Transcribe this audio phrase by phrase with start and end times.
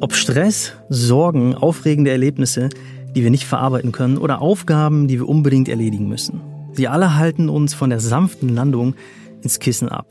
[0.00, 2.68] Ob Stress, Sorgen, aufregende Erlebnisse,
[3.16, 6.40] die wir nicht verarbeiten können oder Aufgaben, die wir unbedingt erledigen müssen.
[6.72, 8.94] Sie alle halten uns von der sanften Landung
[9.42, 10.06] ins Kissen ab.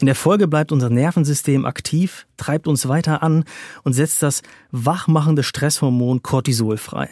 [0.00, 3.44] In der Folge bleibt unser Nervensystem aktiv, treibt uns weiter an
[3.82, 4.40] und setzt das
[4.70, 7.10] wachmachende Stresshormon Cortisol frei.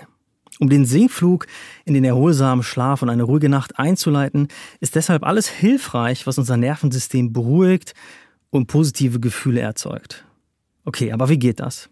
[0.60, 1.46] Um den Sinkflug
[1.84, 4.48] in den erholsamen Schlaf und eine ruhige Nacht einzuleiten,
[4.80, 7.92] ist deshalb alles hilfreich, was unser Nervensystem beruhigt,
[8.54, 10.24] und positive Gefühle erzeugt.
[10.84, 11.88] Okay, aber wie geht das?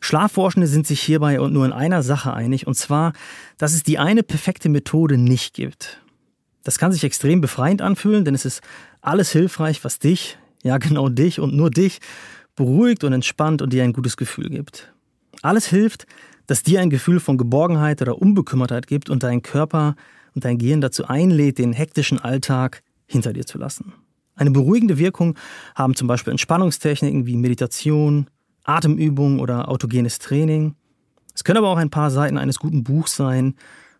[0.00, 3.12] Schlafforschende sind sich hierbei nur in einer Sache einig, und zwar,
[3.58, 6.00] dass es die eine perfekte Methode nicht gibt.
[6.62, 8.60] Das kann sich extrem befreiend anfühlen, denn es ist
[9.00, 12.00] alles hilfreich, was dich, ja genau dich und nur dich,
[12.54, 14.92] beruhigt und entspannt und dir ein gutes Gefühl gibt.
[15.42, 16.06] Alles hilft,
[16.46, 19.94] dass dir ein Gefühl von Geborgenheit oder Unbekümmertheit gibt und dein Körper
[20.34, 23.92] und dein Gehirn dazu einlädt, den hektischen Alltag hinter dir zu lassen.
[24.36, 25.36] Eine beruhigende Wirkung
[25.74, 28.28] haben zum Beispiel Entspannungstechniken wie Meditation,
[28.64, 30.74] Atemübungen oder autogenes Training.
[31.34, 33.54] Es können aber auch ein paar Seiten eines guten Buchs sein,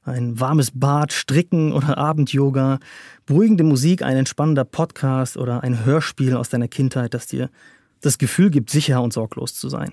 [0.05, 2.79] ein warmes Bad, Stricken oder Abendyoga,
[3.25, 7.51] beruhigende Musik, ein entspannender Podcast oder ein Hörspiel aus deiner Kindheit, das dir
[8.03, 9.93] das Gefühl gibt, sicher und sorglos zu sein.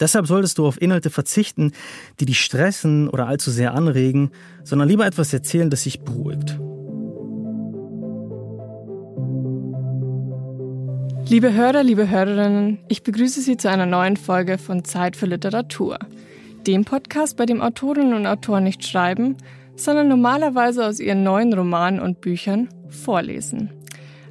[0.00, 1.72] Deshalb solltest du auf Inhalte verzichten,
[2.18, 4.30] die dich stressen oder allzu sehr anregen,
[4.64, 6.58] sondern lieber etwas erzählen, das dich beruhigt.
[11.26, 15.98] Liebe Hörer, liebe Hörerinnen, ich begrüße Sie zu einer neuen Folge von Zeit für Literatur,
[16.66, 19.36] dem Podcast, bei dem Autorinnen und Autoren nicht schreiben,
[19.74, 23.70] sondern normalerweise aus ihren neuen Romanen und Büchern vorlesen.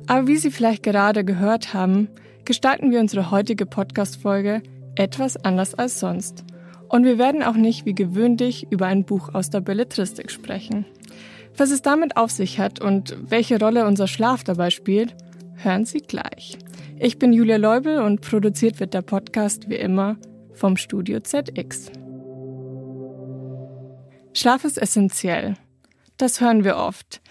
[0.05, 2.09] Aber wie Sie vielleicht gerade gehört haben,
[2.45, 4.61] gestalten wir unsere heutige Podcast-Folge
[4.95, 6.45] etwas anders als sonst.
[6.89, 10.85] Und wir werden auch nicht wie gewöhnlich über ein Buch aus der Belletristik sprechen.
[11.57, 15.16] Was es damit auf sich hat und welche Rolle unser Schlaf dabei spielt,
[15.55, 16.57] hören Sie gleich.
[16.99, 20.18] Ich bin Julia Leubel und produziert wird der Podcast wie immer
[20.53, 21.91] vom Studio ZX.
[24.34, 25.56] Schlaf ist essentiell.
[26.18, 27.22] Das hören wir oft.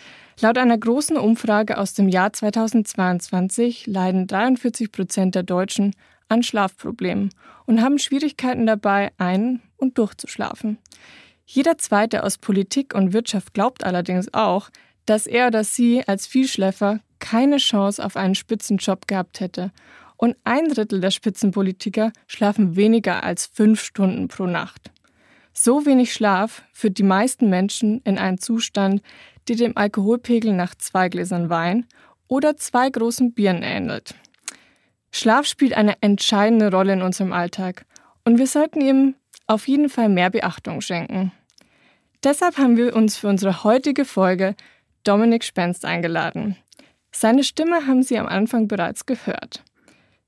[0.40, 5.94] Laut einer großen Umfrage aus dem Jahr 2022 leiden 43 Prozent der Deutschen
[6.28, 7.30] an Schlafproblemen
[7.66, 10.78] und haben Schwierigkeiten dabei, ein- und durchzuschlafen.
[11.44, 14.70] Jeder Zweite aus Politik und Wirtschaft glaubt allerdings auch,
[15.06, 19.70] dass er oder sie als Vielschläfer keine Chance auf einen Spitzenjob gehabt hätte.
[20.16, 24.90] Und ein Drittel der Spitzenpolitiker schlafen weniger als fünf Stunden pro Nacht.
[25.54, 29.02] So wenig Schlaf führt die meisten Menschen in einen Zustand,
[29.48, 31.86] der dem Alkoholpegel nach zwei Gläsern Wein
[32.28, 34.14] oder zwei großen Bieren ähnelt.
[35.10, 37.84] Schlaf spielt eine entscheidende Rolle in unserem Alltag
[38.24, 39.14] und wir sollten ihm
[39.46, 41.32] auf jeden Fall mehr Beachtung schenken.
[42.24, 44.54] Deshalb haben wir uns für unsere heutige Folge
[45.04, 46.56] Dominik Spenst eingeladen.
[47.14, 49.62] Seine Stimme haben Sie am Anfang bereits gehört.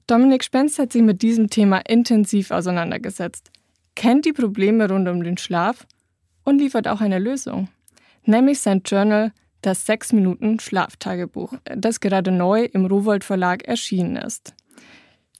[0.06, 3.50] Dominik Spenst hat sich mit diesem Thema intensiv auseinandergesetzt,
[3.94, 5.86] kennt die Probleme rund um den Schlaf
[6.44, 7.68] und liefert auch eine Lösung,
[8.24, 14.52] nämlich sein Journal Das 6 Minuten Schlaftagebuch, das gerade neu im Rowold Verlag erschienen ist.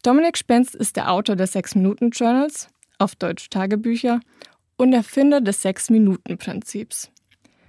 [0.03, 2.69] Dominik Spenst ist der Autor des 6 Minuten Journals,
[2.99, 4.21] auf Deutsch Tagebücher,
[4.77, 7.11] und Erfinder des 6 Minuten Prinzips.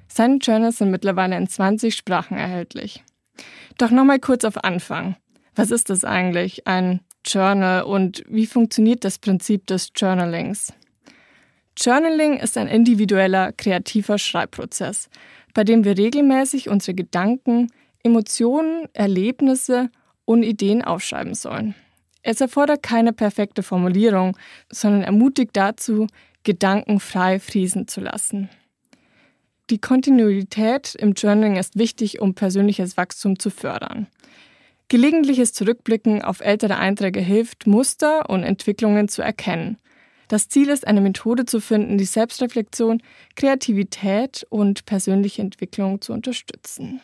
[0.07, 3.03] Seine Journals sind mittlerweile in 20 Sprachen erhältlich.
[3.77, 5.15] Doch nochmal kurz auf Anfang.
[5.55, 10.73] Was ist das eigentlich, ein Journal und wie funktioniert das Prinzip des Journalings?
[11.77, 15.09] Journaling ist ein individueller, kreativer Schreibprozess,
[15.53, 17.69] bei dem wir regelmäßig unsere Gedanken,
[18.03, 19.89] Emotionen, Erlebnisse
[20.25, 21.75] und Ideen aufschreiben sollen.
[22.21, 24.37] Es erfordert keine perfekte Formulierung,
[24.71, 26.07] sondern ermutigt dazu,
[26.43, 28.49] Gedanken frei fließen zu lassen.
[29.71, 34.05] Die Kontinuität im Journaling ist wichtig, um persönliches Wachstum zu fördern.
[34.89, 39.77] Gelegentliches Zurückblicken auf ältere Einträge hilft, Muster und Entwicklungen zu erkennen.
[40.27, 43.01] Das Ziel ist, eine Methode zu finden, die Selbstreflexion,
[43.35, 47.01] Kreativität und persönliche Entwicklung zu unterstützen.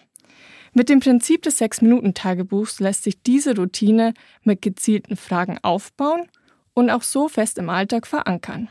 [0.73, 6.27] Mit dem Prinzip des Sechs-Minuten-Tagebuchs lässt sich diese Routine mit gezielten Fragen aufbauen
[6.75, 8.69] und auch so fest im Alltag verankern.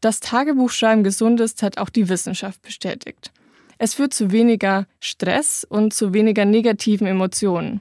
[0.00, 3.32] Dass Tagebuchschreiben gesund ist, hat auch die Wissenschaft bestätigt.
[3.78, 7.80] Es führt zu weniger Stress und zu weniger negativen Emotionen.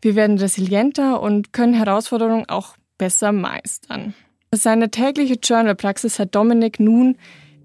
[0.00, 4.14] Wir werden resilienter und können Herausforderungen auch besser meistern.
[4.52, 7.16] Seine tägliche Journal-Praxis hat Dominik nun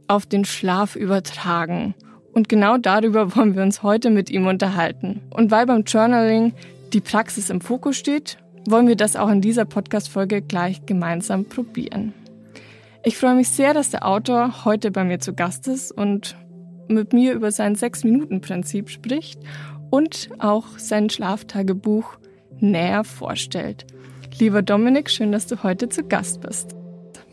[0.08, 1.96] auf den Schlaf übertragen.
[2.34, 5.22] Und genau darüber wollen wir uns heute mit ihm unterhalten.
[5.30, 6.54] Und weil beim Journaling
[6.92, 8.38] die Praxis im Fokus steht,
[8.68, 12.14] wollen wir das auch in dieser Podcast-Folge gleich gemeinsam probieren.
[13.06, 16.38] Ich freue mich sehr, dass der Autor heute bei mir zu Gast ist und
[16.88, 19.42] mit mir über sein Sechs-Minuten-Prinzip spricht
[19.90, 22.18] und auch sein Schlaftagebuch
[22.62, 23.86] näher vorstellt.
[24.40, 26.76] Lieber Dominik, schön, dass du heute zu Gast bist.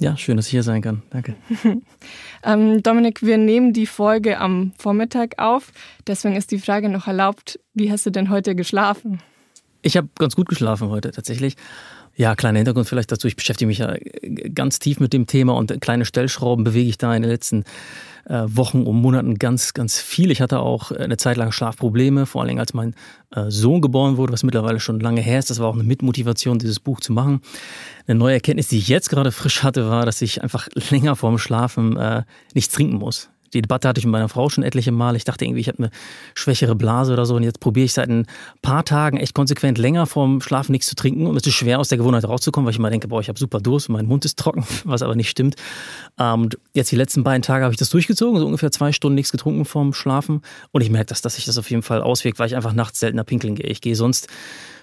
[0.01, 1.03] Ja, schön, dass ich hier sein kann.
[1.11, 1.37] Danke.
[2.43, 5.71] ähm, Dominik, wir nehmen die Folge am Vormittag auf.
[6.05, 9.21] Deswegen ist die Frage noch erlaubt, wie hast du denn heute geschlafen?
[9.83, 11.55] Ich habe ganz gut geschlafen heute tatsächlich.
[12.21, 13.29] Ja, kleiner Hintergrund vielleicht dazu.
[13.29, 13.97] Ich beschäftige mich ja
[14.55, 17.65] ganz tief mit dem Thema und kleine Stellschrauben bewege ich da in den letzten
[18.27, 20.31] äh, Wochen und Monaten ganz, ganz viel.
[20.31, 22.95] Ich hatte auch eine Zeit lang Schlafprobleme, vor Dingen als mein
[23.35, 25.49] äh, Sohn geboren wurde, was mittlerweile schon lange her ist.
[25.49, 27.41] Das war auch eine Mitmotivation, dieses Buch zu machen.
[28.07, 31.39] Eine neue Erkenntnis, die ich jetzt gerade frisch hatte, war, dass ich einfach länger vorm
[31.39, 33.31] Schlafen äh, nichts trinken muss.
[33.55, 35.17] Die Debatte hatte ich mit meiner Frau schon etliche Mal.
[35.17, 35.91] Ich dachte irgendwie, ich habe eine
[36.35, 37.35] schwächere Blase oder so.
[37.35, 38.27] Und jetzt probiere ich seit ein
[38.63, 41.27] paar Tagen echt konsequent länger vorm Schlafen nichts zu trinken.
[41.27, 43.39] Und es ist schwer, aus der Gewohnheit rauszukommen, weil ich immer denke, boah, ich habe
[43.39, 45.57] super Durst und mein Mund ist trocken, was aber nicht stimmt.
[46.19, 49.15] Ähm, und jetzt die letzten beiden Tage habe ich das durchgezogen, so ungefähr zwei Stunden
[49.15, 50.43] nichts getrunken vorm Schlafen.
[50.73, 53.01] Und ich merke, dass, dass sich das auf jeden Fall auswirkt, weil ich einfach nachts
[53.01, 53.67] seltener pinkeln gehe.
[53.67, 54.29] Ich gehe sonst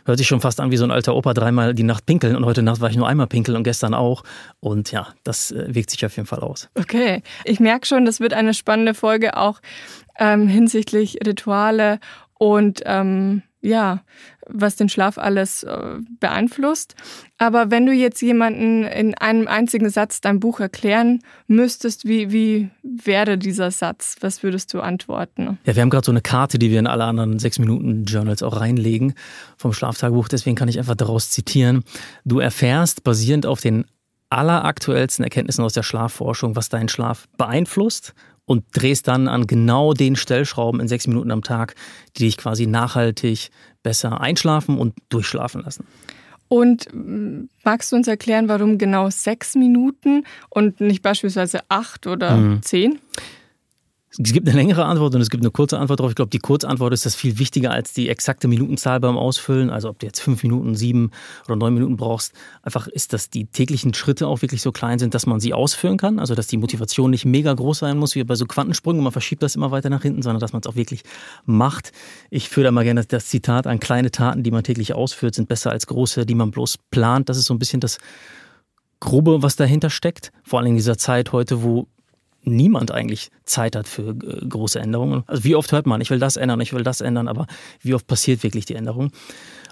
[0.08, 2.46] hört sich schon fast an wie so ein alter Opa, dreimal die Nacht pinkeln und
[2.46, 4.24] heute Nacht war ich nur einmal pinkeln und gestern auch.
[4.60, 6.70] Und ja, das äh, wirkt sich auf jeden Fall aus.
[6.76, 9.60] Okay, ich merke schon, das wird eine spannende Folge auch
[10.18, 12.00] ähm, hinsichtlich Rituale
[12.40, 14.04] und ähm, ja,
[14.48, 16.96] was den Schlaf alles äh, beeinflusst.
[17.38, 22.70] Aber wenn du jetzt jemanden in einem einzigen Satz dein Buch erklären müsstest, wie, wie
[22.84, 24.16] wäre dieser Satz?
[24.22, 25.58] Was würdest du antworten?
[25.66, 28.44] Ja, wir haben gerade so eine Karte, die wir in alle anderen sechs Minuten Journals
[28.44, 29.14] auch reinlegen
[29.58, 30.28] vom Schlaftagebuch.
[30.28, 31.84] Deswegen kann ich einfach daraus zitieren.
[32.26, 33.86] Du erfährst basierend auf den
[34.30, 38.14] alleraktuellsten Erkenntnissen aus der Schlafforschung, was deinen Schlaf beeinflusst
[38.48, 41.76] und drehst dann an genau den Stellschrauben in sechs Minuten am Tag,
[42.16, 43.52] die dich quasi nachhaltig
[43.84, 45.86] besser einschlafen und durchschlafen lassen.
[46.48, 52.38] Und mm, magst du uns erklären, warum genau sechs Minuten und nicht beispielsweise acht oder
[52.38, 52.62] mhm.
[52.64, 53.00] zehn?
[54.20, 56.12] Es gibt eine längere Antwort und es gibt eine kurze Antwort darauf.
[56.12, 59.70] Ich glaube, die Kurzantwort ist das viel wichtiger als die exakte Minutenzahl beim Ausfüllen.
[59.70, 61.12] Also ob du jetzt fünf Minuten, sieben
[61.46, 62.34] oder neun Minuten brauchst.
[62.64, 65.98] Einfach ist, dass die täglichen Schritte auch wirklich so klein sind, dass man sie ausführen
[65.98, 66.18] kann.
[66.18, 69.04] Also dass die Motivation nicht mega groß sein muss, wie bei so Quantensprüngen.
[69.04, 71.04] Man verschiebt das immer weiter nach hinten, sondern dass man es auch wirklich
[71.46, 71.92] macht.
[72.32, 75.48] Ich führe da mal gerne das Zitat an, kleine Taten, die man täglich ausführt, sind
[75.48, 77.30] besser als große, die man bloß plant.
[77.30, 78.00] Das ist so ein bisschen das
[79.00, 80.32] Grobe, was dahinter steckt.
[80.44, 81.88] Vor allem in dieser Zeit heute, wo
[82.48, 85.24] niemand eigentlich Zeit hat für äh, große Änderungen.
[85.28, 87.48] Also wie oft hört man, ich will das ändern, ich will das ändern, aber
[87.82, 89.12] wie oft passiert wirklich die Änderung?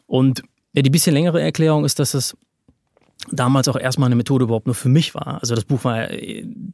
[0.08, 0.44] Und
[0.74, 2.36] ja, die bisschen längere Erklärung ist, dass es
[3.32, 5.40] damals auch erstmal eine Methode überhaupt nur für mich war.
[5.40, 6.08] Also das Buch war,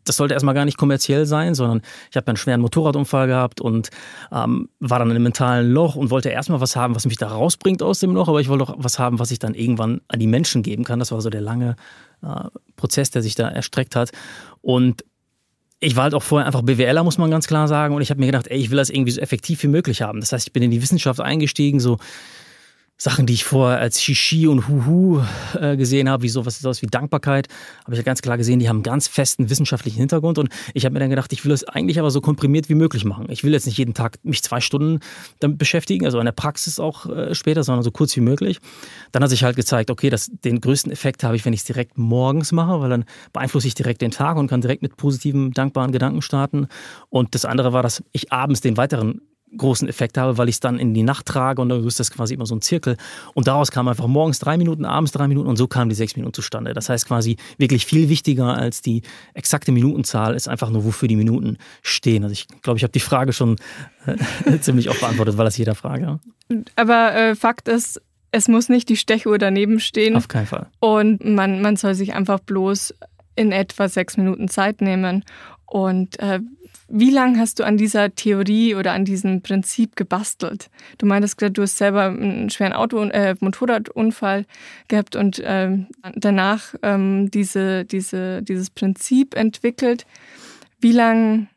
[0.03, 3.89] das sollte erstmal gar nicht kommerziell sein, sondern ich habe einen schweren Motorradunfall gehabt und
[4.31, 7.29] ähm, war dann in einem mentalen Loch und wollte erstmal was haben, was mich da
[7.29, 10.19] rausbringt aus dem Loch, aber ich wollte auch was haben, was ich dann irgendwann an
[10.19, 10.99] die Menschen geben kann.
[10.99, 11.75] Das war so der lange
[12.21, 14.11] äh, Prozess, der sich da erstreckt hat.
[14.61, 15.05] Und
[15.83, 17.95] ich war halt auch vorher einfach BWLer, muss man ganz klar sagen.
[17.95, 20.19] Und ich habe mir gedacht, ey, ich will das irgendwie so effektiv wie möglich haben.
[20.19, 21.97] Das heißt, ich bin in die Wissenschaft eingestiegen, so
[23.01, 25.23] Sachen, die ich vorher als Shishi und Huhu
[25.59, 27.47] äh, gesehen habe, wie sowas, sowas wie Dankbarkeit,
[27.83, 30.85] habe ich ja ganz klar gesehen, die haben einen ganz festen wissenschaftlichen Hintergrund und ich
[30.85, 33.25] habe mir dann gedacht, ich will das eigentlich aber so komprimiert wie möglich machen.
[33.29, 34.99] Ich will jetzt nicht jeden Tag mich zwei Stunden
[35.39, 38.59] damit beschäftigen, also in der Praxis auch äh, später, sondern so kurz wie möglich.
[39.11, 41.65] Dann hat sich halt gezeigt, okay, das, den größten Effekt habe ich, wenn ich es
[41.65, 45.53] direkt morgens mache, weil dann beeinflusse ich direkt den Tag und kann direkt mit positiven,
[45.53, 46.67] dankbaren Gedanken starten.
[47.09, 49.21] Und das andere war, dass ich abends den weiteren
[49.57, 52.11] großen Effekt habe, weil ich es dann in die Nacht trage und dann ist das
[52.11, 52.97] quasi immer so ein Zirkel.
[53.33, 56.15] Und daraus kam einfach morgens drei Minuten, abends drei Minuten und so kamen die sechs
[56.15, 56.73] Minuten zustande.
[56.73, 59.01] Das heißt quasi wirklich viel wichtiger als die
[59.33, 62.23] exakte Minutenzahl ist einfach nur, wofür die Minuten stehen.
[62.23, 63.57] Also ich glaube, ich habe die Frage schon
[64.05, 66.19] äh, ziemlich oft beantwortet, weil das jeder frage.
[66.75, 70.15] Aber äh, Fakt ist, es muss nicht die Stechuhr daneben stehen.
[70.15, 70.67] Auf keinen Fall.
[70.79, 72.93] Und man, man soll sich einfach bloß
[73.35, 75.23] in etwa sechs Minuten Zeit nehmen.
[75.65, 76.39] Und äh,
[76.91, 80.69] wie lange hast du an dieser Theorie oder an diesem Prinzip gebastelt?
[80.97, 84.45] Du meintest gerade, du hast selber einen schweren Auto, äh, Motorradunfall
[84.87, 90.05] gehabt und ähm, danach ähm, diese, diese, dieses Prinzip entwickelt.
[90.79, 91.47] Wie lange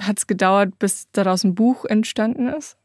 [0.00, 2.76] hat es gedauert, bis daraus ein Buch entstanden ist?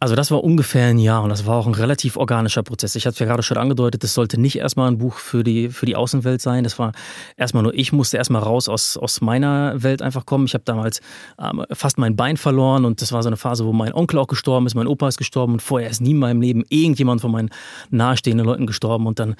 [0.00, 2.94] Also das war ungefähr ein Jahr und das war auch ein relativ organischer Prozess.
[2.94, 5.70] Ich hatte es ja gerade schon angedeutet, das sollte nicht erstmal ein Buch für die,
[5.70, 6.62] für die Außenwelt sein.
[6.62, 6.92] Das war
[7.36, 10.46] erstmal nur, ich musste erstmal raus aus, aus meiner Welt einfach kommen.
[10.46, 11.00] Ich habe damals
[11.40, 14.28] ähm, fast mein Bein verloren und das war so eine Phase, wo mein Onkel auch
[14.28, 17.32] gestorben ist, mein Opa ist gestorben und vorher ist nie in meinem Leben irgendjemand von
[17.32, 17.50] meinen
[17.90, 19.34] nahestehenden Leuten gestorben und dann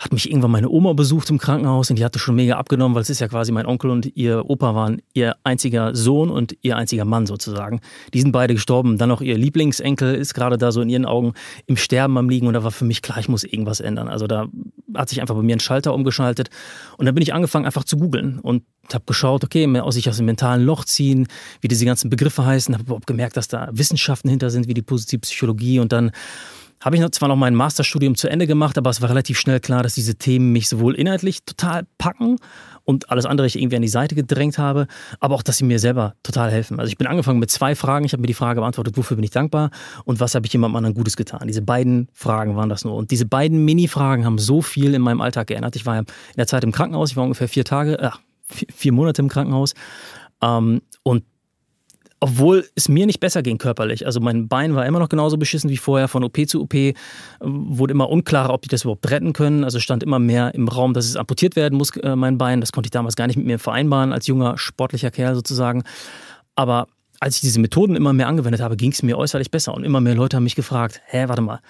[0.00, 3.02] hat mich irgendwann meine Oma besucht im Krankenhaus und die hatte schon mega abgenommen, weil
[3.02, 6.78] es ist ja quasi mein Onkel und ihr Opa waren ihr einziger Sohn und ihr
[6.78, 7.80] einziger Mann sozusagen.
[8.14, 8.96] Die sind beide gestorben.
[8.96, 11.34] Dann noch ihr Lieblingsenkel ist gerade da so in ihren Augen
[11.66, 14.08] im Sterben am Liegen und da war für mich klar, ich muss irgendwas ändern.
[14.08, 14.48] Also da
[14.94, 16.48] hat sich einfach bei mir ein Schalter umgeschaltet
[16.96, 18.62] und dann bin ich angefangen einfach zu googeln und
[18.94, 21.28] habe geschaut, okay, aus sich aus dem mentalen Loch ziehen,
[21.60, 24.82] wie diese ganzen Begriffe heißen, habe überhaupt gemerkt, dass da Wissenschaften hinter sind, wie die
[24.82, 26.10] Positivpsychologie und dann
[26.80, 29.82] habe ich zwar noch mein Masterstudium zu Ende gemacht, aber es war relativ schnell klar,
[29.82, 32.38] dass diese Themen mich sowohl inhaltlich total packen
[32.84, 34.86] und alles andere ich irgendwie an die Seite gedrängt habe,
[35.20, 36.80] aber auch, dass sie mir selber total helfen.
[36.80, 38.04] Also ich bin angefangen mit zwei Fragen.
[38.06, 39.70] Ich habe mir die Frage beantwortet, wofür bin ich dankbar
[40.04, 41.46] und was habe ich jemandem anderen Gutes getan.
[41.46, 42.94] Diese beiden Fragen waren das nur.
[42.94, 45.76] Und diese beiden Mini-Fragen haben so viel in meinem Alltag geändert.
[45.76, 46.06] Ich war ja in
[46.36, 48.10] der Zeit im Krankenhaus, ich war ungefähr vier Tage, äh,
[48.46, 49.74] vier, vier Monate im Krankenhaus.
[50.42, 51.24] Ähm, und
[52.20, 54.04] obwohl es mir nicht besser ging körperlich.
[54.04, 56.06] Also mein Bein war immer noch genauso beschissen wie vorher.
[56.06, 56.74] Von OP zu OP
[57.40, 59.64] wurde immer unklarer, ob die das überhaupt retten können.
[59.64, 62.60] Also stand immer mehr im Raum, dass es amputiert werden muss, äh, mein Bein.
[62.60, 65.82] Das konnte ich damals gar nicht mit mir vereinbaren, als junger sportlicher Kerl sozusagen.
[66.54, 66.88] Aber
[67.20, 69.72] als ich diese Methoden immer mehr angewendet habe, ging es mir äußerlich besser.
[69.72, 71.60] Und immer mehr Leute haben mich gefragt, hä, warte mal,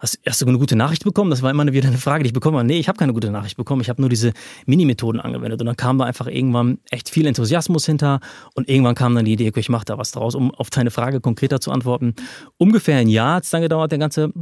[0.00, 1.30] Hast, hast, du eine gute Nachricht bekommen?
[1.30, 2.66] Das war immer wieder eine Frage, die ich bekommen habe.
[2.66, 3.82] Nee, ich habe keine gute Nachricht bekommen.
[3.82, 4.32] Ich habe nur diese
[4.66, 5.60] Mini-Methoden angewendet.
[5.60, 8.20] Und dann kam da einfach irgendwann echt viel Enthusiasmus hinter.
[8.54, 10.90] Und irgendwann kam dann die Idee, okay, ich mache da was draus, um auf deine
[10.90, 12.14] Frage konkreter zu antworten.
[12.56, 14.32] Ungefähr ein Jahr hat es dann gedauert, der ganze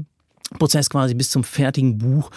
[0.59, 2.31] Prozess quasi bis zum fertigen Buch.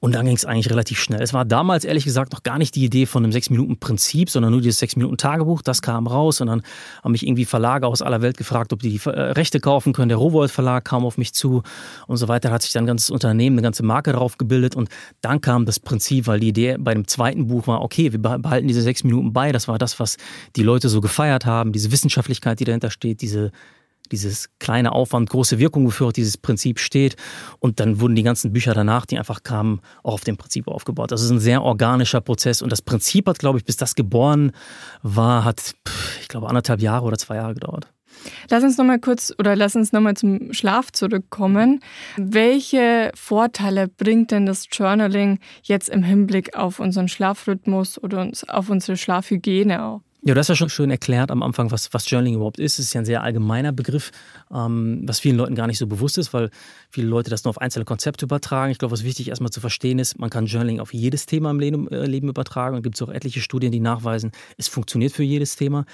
[0.00, 1.22] Und dann ging es eigentlich relativ schnell.
[1.22, 4.60] Es war damals ehrlich gesagt noch gar nicht die Idee von einem 6-Minuten-Prinzip, sondern nur
[4.60, 5.62] dieses 6-Minuten-Tagebuch.
[5.62, 6.62] Das kam raus und dann
[7.02, 10.08] haben mich irgendwie Verlage aus aller Welt gefragt, ob die die äh, Rechte kaufen können.
[10.08, 11.62] Der Rowold Verlag kam auf mich zu
[12.06, 12.50] und so weiter.
[12.50, 14.88] Da hat sich dann ein ganzes Unternehmen, eine ganze Marke drauf gebildet und
[15.22, 18.68] dann kam das Prinzip, weil die Idee bei dem zweiten Buch war, okay, wir behalten
[18.68, 19.50] diese sechs Minuten bei.
[19.50, 20.18] Das war das, was
[20.56, 23.50] die Leute so gefeiert haben, diese Wissenschaftlichkeit, die dahinter steht, diese
[24.08, 27.16] dieses kleine Aufwand, große Wirkung, wofür auch dieses Prinzip steht.
[27.58, 31.12] Und dann wurden die ganzen Bücher danach, die einfach kamen, auch auf dem Prinzip aufgebaut.
[31.12, 32.62] Das ist ein sehr organischer Prozess.
[32.62, 34.52] Und das Prinzip hat, glaube ich, bis das geboren
[35.02, 35.74] war, hat,
[36.20, 37.88] ich glaube, anderthalb Jahre oder zwei Jahre gedauert.
[38.50, 41.80] Lass uns nochmal kurz oder lass uns nochmal zum Schlaf zurückkommen.
[42.16, 48.96] Welche Vorteile bringt denn das Journaling jetzt im Hinblick auf unseren Schlafrhythmus oder auf unsere
[48.96, 50.00] Schlafhygiene auch?
[50.26, 52.80] Ja, du hast ja schon schön erklärt am Anfang, was, was Journaling überhaupt ist.
[52.80, 54.10] Es ist ja ein sehr allgemeiner Begriff,
[54.52, 56.50] ähm, was vielen Leuten gar nicht so bewusst ist, weil
[56.90, 58.72] viele Leute das nur auf einzelne Konzepte übertragen.
[58.72, 61.60] Ich glaube, was wichtig erstmal zu verstehen ist, man kann Journaling auf jedes Thema im
[61.60, 62.74] Leben, äh, Leben übertragen.
[62.74, 65.84] Und gibt es auch etliche Studien, die nachweisen, es funktioniert für jedes Thema.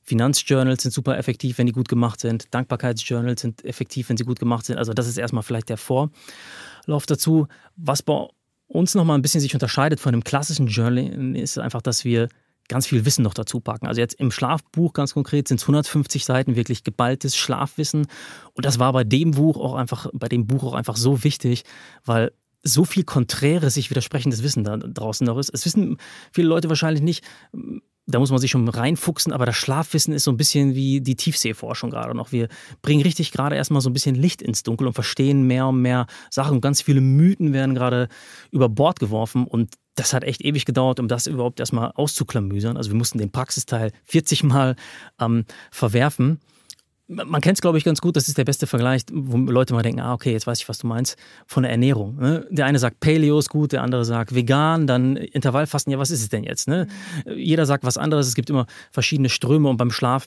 [0.00, 2.46] Finanzjournals sind super effektiv, wenn die gut gemacht sind.
[2.54, 4.78] Dankbarkeitsjournals sind effektiv, wenn sie gut gemacht sind.
[4.78, 7.46] Also das ist erstmal vielleicht der Vorlauf dazu.
[7.76, 8.26] Was bei
[8.68, 12.30] uns nochmal ein bisschen sich unterscheidet von dem klassischen Journaling, ist einfach, dass wir
[12.68, 13.86] ganz viel Wissen noch dazu packen.
[13.86, 18.06] Also jetzt im Schlafbuch ganz konkret sind es 150 Seiten wirklich geballtes Schlafwissen.
[18.54, 21.64] Und das war bei dem Buch auch einfach, bei dem Buch auch einfach so wichtig,
[22.04, 25.50] weil so viel konträres, sich widersprechendes Wissen da draußen noch ist.
[25.52, 25.96] Es wissen
[26.32, 27.24] viele Leute wahrscheinlich nicht.
[28.06, 31.14] Da muss man sich schon reinfuchsen, aber das Schlafwissen ist so ein bisschen wie die
[31.14, 32.32] Tiefseeforschung gerade noch.
[32.32, 32.48] Wir
[32.82, 36.06] bringen richtig gerade erstmal so ein bisschen Licht ins Dunkel und verstehen mehr und mehr
[36.30, 36.54] Sachen.
[36.54, 38.08] Und ganz viele Mythen werden gerade
[38.50, 39.46] über Bord geworfen.
[39.46, 42.76] Und das hat echt ewig gedauert, um das überhaupt erstmal auszuklamüsern.
[42.76, 44.76] Also wir mussten den Praxisteil 40 Mal
[45.20, 46.40] ähm, verwerfen.
[47.08, 48.16] Man kennt es, glaube ich, ganz gut.
[48.16, 50.78] Das ist der beste Vergleich, wo Leute mal denken, ah, okay, jetzt weiß ich, was
[50.78, 52.16] du meinst, von der Ernährung.
[52.16, 52.46] Ne?
[52.50, 55.92] Der eine sagt Paleo ist gut, der andere sagt vegan, dann Intervallfasten.
[55.92, 56.68] Ja, was ist es denn jetzt?
[56.68, 56.86] Ne?
[57.26, 58.28] Jeder sagt was anderes.
[58.28, 60.26] Es gibt immer verschiedene Ströme und beim Schlaf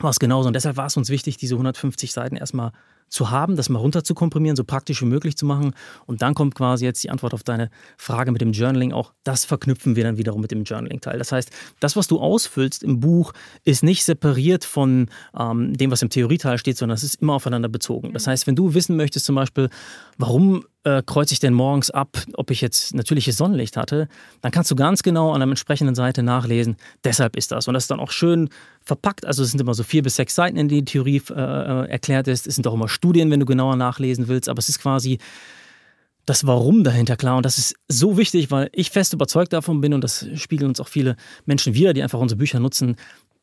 [0.00, 0.48] war es genauso.
[0.48, 2.72] Und deshalb war es uns wichtig, diese 150 Seiten erstmal
[3.08, 5.74] zu haben, das mal runter zu komprimieren, so praktisch wie möglich zu machen.
[6.06, 8.92] Und dann kommt quasi jetzt die Antwort auf deine Frage mit dem Journaling.
[8.92, 11.18] Auch das verknüpfen wir dann wiederum mit dem Journaling-Teil.
[11.18, 11.50] Das heißt,
[11.80, 13.32] das, was du ausfüllst im Buch,
[13.64, 17.68] ist nicht separiert von ähm, dem, was im Theorieteil steht, sondern es ist immer aufeinander
[17.68, 18.12] bezogen.
[18.12, 19.68] Das heißt, wenn du wissen möchtest, zum Beispiel,
[20.16, 24.08] warum äh, kreuze ich denn morgens ab, ob ich jetzt natürliches Sonnenlicht hatte,
[24.40, 27.68] dann kannst du ganz genau an der entsprechenden Seite nachlesen, deshalb ist das.
[27.68, 28.48] Und das ist dann auch schön
[28.82, 29.26] verpackt.
[29.26, 31.90] Also es sind immer so vier bis sechs Seiten, in denen die Theorie äh, äh,
[31.90, 32.46] erklärt ist.
[32.46, 35.18] Es sind auch immer Studien, wenn du genauer nachlesen willst, aber es ist quasi
[36.24, 37.36] das Warum dahinter klar.
[37.36, 40.80] Und das ist so wichtig, weil ich fest überzeugt davon bin und das spiegeln uns
[40.80, 41.16] auch viele
[41.46, 42.96] Menschen wieder, die einfach unsere Bücher nutzen,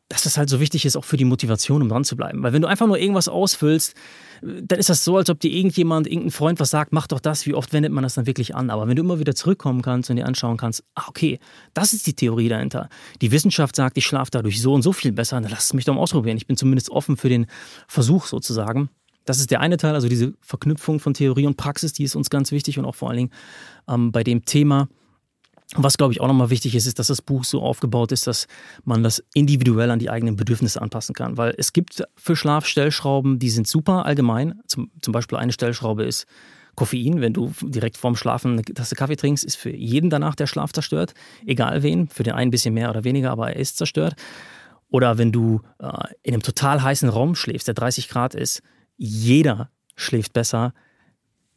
[0.08, 2.42] dass das halt so wichtig ist, auch für die Motivation, um dran zu bleiben.
[2.42, 3.94] Weil wenn du einfach nur irgendwas ausfüllst,
[4.40, 7.46] dann ist das so, als ob dir irgendjemand, irgendein Freund was sagt, mach doch das,
[7.46, 8.70] wie oft wendet man das dann wirklich an?
[8.70, 11.40] Aber wenn du immer wieder zurückkommen kannst und dir anschauen kannst, ah, okay,
[11.74, 12.88] das ist die Theorie dahinter.
[13.20, 15.84] Die Wissenschaft sagt, ich schlafe dadurch so und so viel besser, dann lass es mich
[15.84, 16.36] doch mal ausprobieren.
[16.36, 17.46] Ich bin zumindest offen für den
[17.88, 18.90] Versuch sozusagen.
[19.24, 22.30] Das ist der eine Teil, also diese Verknüpfung von Theorie und Praxis, die ist uns
[22.30, 23.30] ganz wichtig und auch vor allen Dingen
[23.88, 24.88] ähm, bei dem Thema,
[25.74, 28.46] was, glaube ich, auch nochmal wichtig ist, ist, dass das Buch so aufgebaut ist, dass
[28.84, 31.36] man das individuell an die eigenen Bedürfnisse anpassen kann.
[31.36, 34.60] Weil es gibt für Schlaf Stellschrauben, die sind super allgemein.
[34.66, 36.26] Zum, zum Beispiel eine Stellschraube ist
[36.76, 37.20] Koffein.
[37.20, 40.72] Wenn du direkt vorm Schlafen eine Tasse Kaffee trinkst, ist für jeden danach der Schlaf
[40.72, 41.14] zerstört.
[41.44, 42.08] Egal wen.
[42.08, 44.14] Für den einen ein bisschen mehr oder weniger, aber er ist zerstört.
[44.88, 45.88] Oder wenn du äh,
[46.22, 48.62] in einem total heißen Raum schläfst, der 30 Grad ist,
[48.96, 50.74] jeder schläft besser,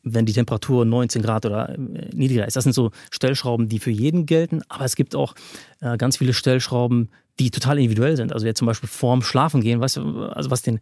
[0.04, 1.78] wenn die Temperatur 19 Grad oder äh,
[2.14, 2.56] niedriger ist.
[2.56, 5.36] Das sind so Stellschrauben, die für jeden gelten, aber es gibt auch
[5.82, 8.34] äh, ganz viele Stellschrauben, die total individuell sind.
[8.34, 10.80] Also wer zum Beispiel vorm Schlafen gehen, weißt du, also was den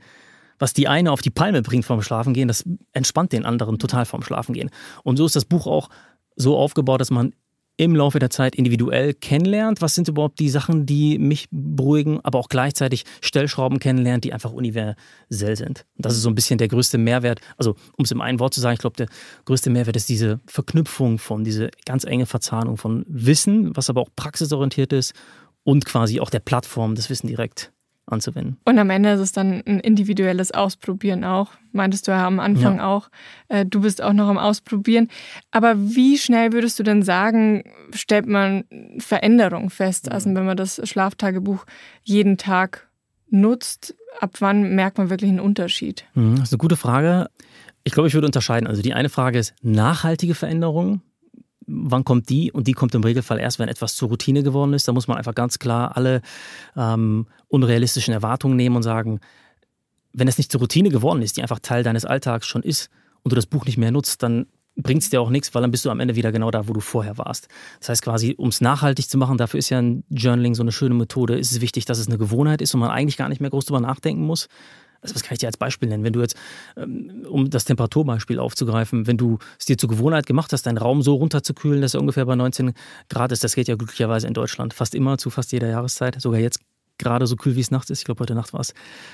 [0.59, 4.23] was die eine auf die Palme bringt vom Schlafengehen, das entspannt den anderen total vom
[4.23, 4.71] Schlafengehen.
[5.03, 5.89] Und so ist das Buch auch
[6.35, 7.33] so aufgebaut, dass man
[7.77, 12.39] im Laufe der Zeit individuell kennenlernt, was sind überhaupt die Sachen, die mich beruhigen, aber
[12.39, 15.85] auch gleichzeitig Stellschrauben kennenlernt, die einfach universell sind.
[15.95, 17.39] Das ist so ein bisschen der größte Mehrwert.
[17.55, 19.07] Also, um es im einen Wort zu sagen, ich glaube, der
[19.45, 24.09] größte Mehrwert ist diese Verknüpfung von, diese ganz enge Verzahnung von Wissen, was aber auch
[24.15, 25.13] praxisorientiert ist
[25.63, 27.71] und quasi auch der Plattform, das Wissen direkt
[28.07, 28.57] anzuwenden.
[28.65, 31.51] Und am Ende ist es dann ein individuelles Ausprobieren auch.
[31.71, 32.87] Meintest du ja am Anfang ja.
[32.87, 33.09] auch.
[33.49, 35.09] Äh, du bist auch noch am Ausprobieren.
[35.51, 38.63] Aber wie schnell würdest du denn sagen, stellt man
[38.99, 40.11] Veränderungen fest?
[40.11, 41.65] Also wenn man das Schlaftagebuch
[42.03, 42.87] jeden Tag
[43.29, 46.05] nutzt, ab wann merkt man wirklich einen Unterschied?
[46.13, 47.27] Mhm, das ist eine gute Frage.
[47.83, 48.67] Ich glaube, ich würde unterscheiden.
[48.67, 51.01] Also die eine Frage ist nachhaltige Veränderungen
[51.67, 52.51] wann kommt die?
[52.51, 54.87] Und die kommt im Regelfall erst, wenn etwas zur Routine geworden ist.
[54.87, 56.21] Da muss man einfach ganz klar alle
[56.75, 59.19] ähm, unrealistischen Erwartungen nehmen und sagen,
[60.13, 62.89] wenn es nicht zur Routine geworden ist, die einfach Teil deines Alltags schon ist
[63.21, 64.47] und du das Buch nicht mehr nutzt, dann
[64.77, 66.73] bringt es dir auch nichts, weil dann bist du am Ende wieder genau da, wo
[66.73, 67.47] du vorher warst.
[67.79, 70.71] Das heißt quasi, um es nachhaltig zu machen, dafür ist ja ein Journaling so eine
[70.71, 73.41] schöne Methode, ist es wichtig, dass es eine Gewohnheit ist und man eigentlich gar nicht
[73.41, 74.47] mehr groß drüber nachdenken muss.
[75.01, 76.03] Also was kann ich dir als Beispiel nennen?
[76.03, 76.35] Wenn du jetzt,
[76.75, 81.01] ähm, um das Temperaturbeispiel aufzugreifen, wenn du es dir zur Gewohnheit gemacht hast, deinen Raum
[81.01, 82.73] so runterzukühlen, dass er ungefähr bei 19
[83.09, 86.39] Grad ist, das geht ja glücklicherweise in Deutschland fast immer zu fast jeder Jahreszeit, sogar
[86.39, 86.59] jetzt
[86.97, 87.99] gerade so kühl wie es nachts ist.
[87.99, 88.73] Ich glaube, heute Nacht war es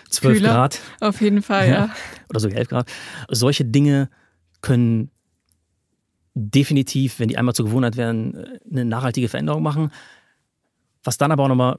[0.10, 0.80] 12 Kühler, Grad.
[1.02, 1.74] Auf jeden Fall, ja.
[1.74, 1.96] ja.
[2.30, 2.92] Oder sogar 11 Grad.
[3.30, 4.10] Solche Dinge
[4.62, 5.12] können
[6.34, 9.92] definitiv, wenn die einmal zur Gewohnheit werden, eine nachhaltige Veränderung machen.
[11.04, 11.78] Was dann aber auch nochmal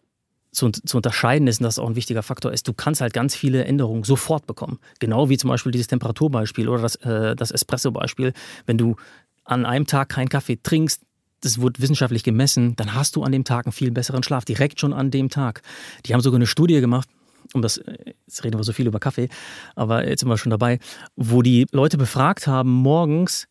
[0.54, 3.34] zu, zu unterscheiden ist, und das auch ein wichtiger Faktor ist, du kannst halt ganz
[3.34, 4.78] viele Änderungen sofort bekommen.
[5.00, 8.32] Genau wie zum Beispiel dieses Temperaturbeispiel oder das, äh, das Espresso-Beispiel.
[8.66, 8.96] Wenn du
[9.44, 11.02] an einem Tag keinen Kaffee trinkst,
[11.40, 14.80] das wurde wissenschaftlich gemessen, dann hast du an dem Tag einen viel besseren Schlaf, direkt
[14.80, 15.60] schon an dem Tag.
[16.06, 17.08] Die haben sogar eine Studie gemacht,
[17.52, 17.82] um das,
[18.26, 19.28] jetzt reden wir so viel über Kaffee,
[19.74, 20.78] aber jetzt sind wir schon dabei,
[21.16, 23.46] wo die Leute befragt haben morgens,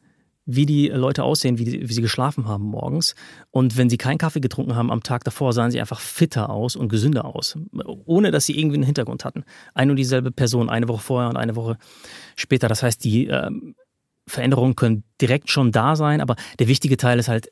[0.45, 3.15] wie die Leute aussehen, wie, wie, sie geschlafen haben morgens.
[3.51, 6.75] Und wenn sie keinen Kaffee getrunken haben am Tag davor, sahen sie einfach fitter aus
[6.75, 7.57] und gesünder aus,
[8.05, 9.45] ohne dass sie irgendwie einen Hintergrund hatten.
[9.73, 11.77] Eine und dieselbe Person, eine Woche vorher und eine Woche
[12.35, 12.67] später.
[12.67, 13.49] Das heißt, die äh,
[14.27, 17.49] Veränderungen können direkt schon da sein, aber der wichtige Teil ist halt,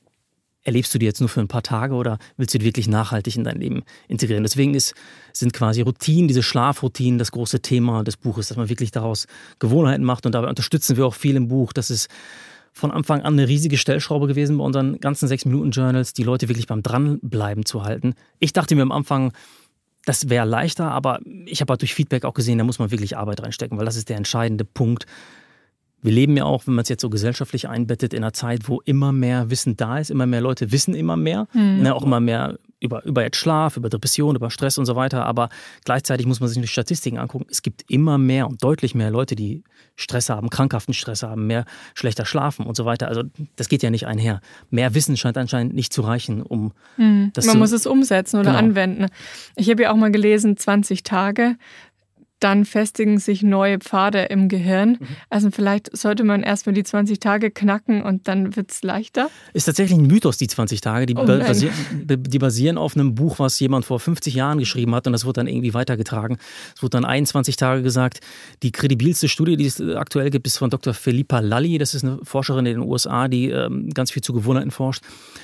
[0.63, 3.36] erlebst du die jetzt nur für ein paar Tage oder willst du die wirklich nachhaltig
[3.36, 4.44] in dein Leben integrieren?
[4.44, 4.94] Deswegen ist,
[5.34, 9.28] sind quasi Routinen, diese Schlafroutinen das große Thema des Buches, dass man wirklich daraus
[9.60, 12.08] Gewohnheiten macht und dabei unterstützen wir auch viel im Buch, dass es
[12.74, 16.84] von Anfang an eine riesige Stellschraube gewesen bei unseren ganzen 6-Minuten-Journals, die Leute wirklich beim
[16.84, 18.14] Dranbleiben zu halten.
[18.40, 19.34] Ich dachte mir am Anfang,
[20.06, 23.18] das wäre leichter, aber ich habe halt durch Feedback auch gesehen, da muss man wirklich
[23.18, 25.06] Arbeit reinstecken, weil das ist der entscheidende Punkt.
[26.02, 28.82] Wir leben ja auch, wenn man es jetzt so gesellschaftlich einbettet, in einer Zeit, wo
[28.82, 31.82] immer mehr Wissen da ist, immer mehr Leute wissen immer mehr, mhm.
[31.84, 35.26] ne, auch immer mehr über, über jetzt Schlaf, über Depression, über Stress und so weiter.
[35.26, 35.50] Aber
[35.86, 37.46] gleichzeitig muss man sich die Statistiken angucken.
[37.50, 39.63] Es gibt immer mehr und deutlich mehr Leute, die
[39.96, 43.08] Stress haben, krankhaften Stress haben, mehr schlechter schlafen und so weiter.
[43.08, 43.24] Also
[43.56, 44.41] das geht ja nicht einher.
[44.72, 47.32] Mehr Wissen scheint anscheinend nicht zu reichen, um mhm.
[47.34, 48.60] das Man zu, muss es umsetzen oder genau.
[48.60, 49.06] anwenden.
[49.56, 51.58] Ich habe ja auch mal gelesen, 20 Tage
[52.42, 54.98] dann festigen sich neue Pfade im Gehirn.
[55.00, 55.08] Mhm.
[55.30, 59.30] Also vielleicht sollte man erstmal die 20 Tage knacken und dann wird es leichter.
[59.54, 61.06] Ist tatsächlich ein Mythos, die 20 Tage.
[61.06, 61.74] Die, oh basieren,
[62.04, 65.42] die, basieren, auf einem Buch, was jemand vor 50 Jahren geschrieben hat und das wurde
[65.42, 66.38] dann irgendwie weitergetragen.
[66.76, 68.22] Es wurde dann 21 Tage gesagt.
[68.64, 70.96] Die kredibilste Studie, die es aktuell gibt, ist von Dr.
[70.96, 71.78] Philippa Lalli.
[71.78, 75.04] Das ist eine Forscherin in den USA, die ähm, ganz viel zu Gewohnheiten forscht.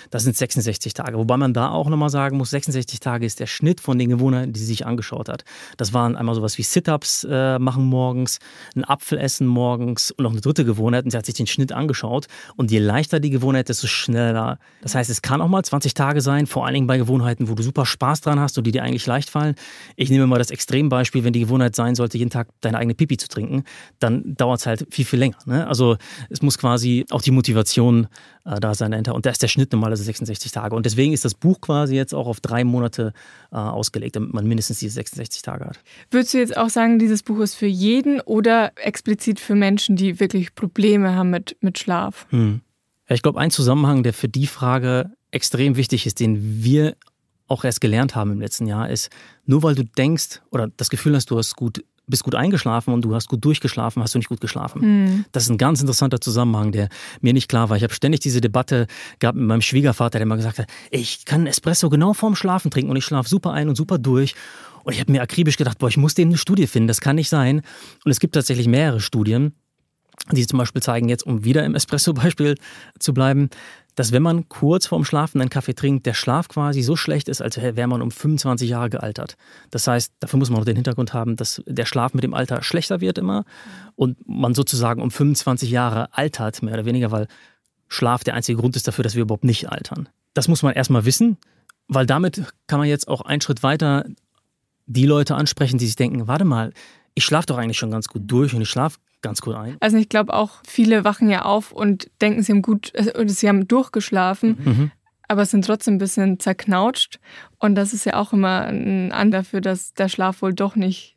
[0.09, 1.17] Das sind 66 Tage.
[1.17, 4.53] Wobei man da auch nochmal sagen muss, 66 Tage ist der Schnitt von den Gewohnheiten,
[4.53, 5.45] die sie sich angeschaut hat.
[5.77, 8.39] Das waren einmal sowas wie Sit Sit-Ups äh, machen morgens,
[8.75, 11.05] einen Apfel essen morgens und noch eine dritte Gewohnheit.
[11.05, 12.27] Und sie hat sich den Schnitt angeschaut.
[12.55, 14.59] Und je leichter die Gewohnheit, desto schneller.
[14.81, 17.55] Das heißt, es kann auch mal 20 Tage sein, vor allen Dingen bei Gewohnheiten, wo
[17.55, 19.55] du super Spaß dran hast und die dir eigentlich leicht fallen.
[19.95, 23.17] Ich nehme mal das Extrembeispiel, wenn die Gewohnheit sein sollte, jeden Tag deine eigene Pipi
[23.17, 23.63] zu trinken,
[23.99, 25.37] dann dauert es halt viel, viel länger.
[25.45, 25.67] Ne?
[25.67, 25.97] Also
[26.29, 28.07] es muss quasi auch die Motivation
[28.47, 29.13] äh, da sein dahinter.
[29.13, 30.75] Und da ist der Schnitt normalerweise 66 Tage.
[30.75, 33.13] Und deswegen ist das Buch quasi jetzt auch auf drei Monate
[33.51, 35.79] äh, ausgelegt, damit man mindestens diese 66 Tage hat.
[36.11, 40.19] Würdest du jetzt auch sagen, dieses Buch ist für jeden oder explizit für Menschen, die
[40.19, 42.25] wirklich Probleme haben mit, mit Schlaf?
[42.29, 42.61] Hm.
[43.09, 46.95] Ja, ich glaube, ein Zusammenhang, der für die Frage extrem wichtig ist, den wir
[47.47, 49.09] auch erst gelernt haben im letzten Jahr, ist,
[49.45, 53.03] nur weil du denkst oder das Gefühl hast, du hast gut bist gut eingeschlafen und
[53.03, 54.81] du hast gut durchgeschlafen, hast du nicht gut geschlafen.
[54.81, 55.25] Mhm.
[55.31, 56.89] Das ist ein ganz interessanter Zusammenhang, der
[57.21, 57.77] mir nicht klar war.
[57.77, 58.87] Ich habe ständig diese Debatte
[59.19, 62.89] gehabt mit meinem Schwiegervater, der immer gesagt hat, ich kann Espresso genau vorm Schlafen trinken
[62.89, 64.35] und ich schlafe super ein und super durch.
[64.83, 67.17] Und ich habe mir akribisch gedacht, boah, ich muss dem eine Studie finden, das kann
[67.17, 67.61] nicht sein.
[68.05, 69.53] Und es gibt tatsächlich mehrere Studien,
[70.31, 72.55] die zum Beispiel zeigen, jetzt um wieder im Espresso-Beispiel
[72.99, 73.49] zu bleiben,
[73.97, 77.41] dass wenn man kurz vorm Schlafen einen Kaffee trinkt, der Schlaf quasi so schlecht ist,
[77.41, 79.37] als wäre man um 25 Jahre gealtert.
[79.71, 82.61] Das heißt, dafür muss man noch den Hintergrund haben, dass der Schlaf mit dem Alter
[82.61, 83.43] schlechter wird immer
[83.95, 87.27] und man sozusagen um 25 Jahre altert, mehr oder weniger, weil
[87.87, 90.07] Schlaf der einzige Grund ist dafür, dass wir überhaupt nicht altern.
[90.35, 91.37] Das muss man erstmal wissen,
[91.87, 94.05] weil damit kann man jetzt auch einen Schritt weiter
[94.85, 96.71] die Leute ansprechen, die sich denken, warte mal,
[97.15, 99.77] ich schlafe doch eigentlich schon ganz gut durch und ich schlafe ganz gut ein.
[99.79, 103.47] Also ich glaube auch, viele wachen ja auf und denken, sie haben gut, oder sie
[103.47, 104.91] haben durchgeschlafen, mhm.
[105.27, 107.19] aber sind trotzdem ein bisschen zerknautscht.
[107.59, 111.15] Und das ist ja auch immer ein An dafür, dass der Schlaf wohl doch nicht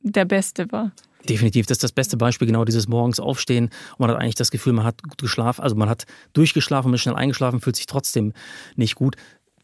[0.00, 0.92] der beste war.
[1.28, 4.50] Definitiv, das ist das beste Beispiel, genau dieses morgens aufstehen und man hat eigentlich das
[4.50, 7.86] Gefühl, man hat gut geschlafen, also man hat durchgeschlafen, man ist schnell eingeschlafen, fühlt sich
[7.86, 8.32] trotzdem
[8.74, 9.14] nicht gut.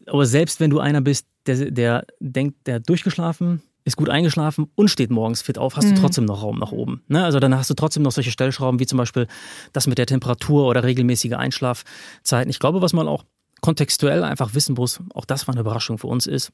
[0.05, 4.69] Aber selbst wenn du einer bist, der, der denkt, der hat durchgeschlafen, ist gut eingeschlafen
[4.75, 5.95] und steht morgens fit auf, hast mhm.
[5.95, 7.01] du trotzdem noch Raum nach oben.
[7.07, 7.23] Ne?
[7.23, 9.27] Also dann hast du trotzdem noch solche Stellschrauben wie zum Beispiel
[9.73, 12.49] das mit der Temperatur oder regelmäßige Einschlafzeiten.
[12.49, 13.23] Ich glaube, was man auch
[13.61, 16.51] kontextuell einfach wissen muss, auch das war eine Überraschung für uns ist,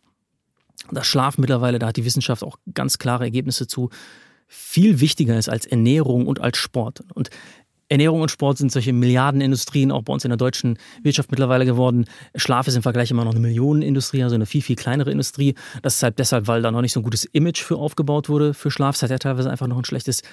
[0.91, 3.89] dass Schlaf mittlerweile, da hat die Wissenschaft auch ganz klare Ergebnisse zu,
[4.47, 7.03] viel wichtiger ist als Ernährung und als Sport.
[7.13, 7.29] Und
[7.87, 12.05] Ernährung und Sport sind solche Milliardenindustrien auch bei uns in der deutschen Wirtschaft mittlerweile geworden.
[12.35, 15.55] Schlaf ist im Vergleich immer noch eine Millionenindustrie, also eine viel, viel kleinere Industrie.
[15.83, 18.53] Das ist halt deshalb, weil da noch nicht so ein gutes Image für aufgebaut wurde
[18.53, 18.95] für Schlaf.
[18.95, 20.23] Es hat ja teilweise einfach noch ein schlechtes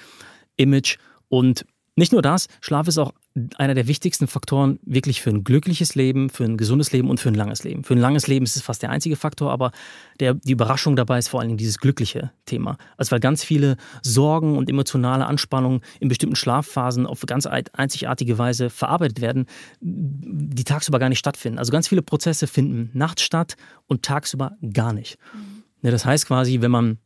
[0.57, 0.97] Image.
[1.29, 3.13] Und nicht nur das, Schlaf ist auch
[3.57, 7.29] einer der wichtigsten Faktoren wirklich für ein glückliches Leben, für ein gesundes Leben und für
[7.29, 7.85] ein langes Leben.
[7.85, 9.73] Für ein langes Leben ist es fast der einzige Faktor, aber
[10.21, 12.77] der, die Überraschung dabei ist vor allen Dingen dieses glückliche Thema.
[12.97, 18.71] Also weil ganz viele Sorgen und emotionale Anspannungen in bestimmten Schlafphasen auf ganz einzigartige Weise
[18.71, 19.47] verarbeitet werden,
[19.81, 21.59] die tagsüber gar nicht stattfinden.
[21.59, 25.19] Also ganz viele Prozesse finden nachts statt und tagsüber gar nicht.
[25.35, 25.91] Mhm.
[25.91, 26.99] Das heißt quasi, wenn man,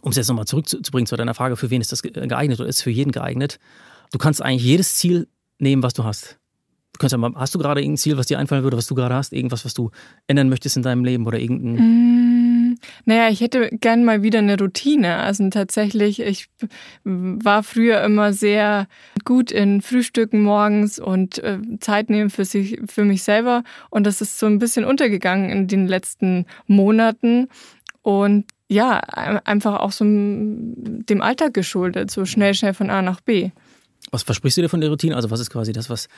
[0.00, 2.76] um es jetzt nochmal zurückzubringen zu deiner Frage, für wen ist das geeignet oder ist
[2.76, 3.58] es für jeden geeignet?
[4.12, 6.38] Du kannst eigentlich jedes Ziel nehmen, was du hast.
[6.96, 9.14] Du kannst ja hast du gerade irgendein Ziel, was dir einfallen würde, was du gerade
[9.14, 9.34] hast?
[9.34, 9.90] Irgendwas, was du
[10.28, 12.70] ändern möchtest in deinem Leben oder irgendein.
[12.70, 15.16] Mm, naja, ich hätte gern mal wieder eine Routine.
[15.18, 16.48] Also tatsächlich, ich
[17.04, 18.86] war früher immer sehr
[19.26, 23.62] gut in Frühstücken morgens und äh, Zeit nehmen für, sich, für mich selber.
[23.90, 27.48] Und das ist so ein bisschen untergegangen in den letzten Monaten.
[28.00, 33.50] Und ja, einfach auch so dem Alltag geschuldet, so schnell, schnell von A nach B.
[34.16, 35.14] Was versprichst du dir von der Routine?
[35.14, 36.08] Also was ist quasi das, was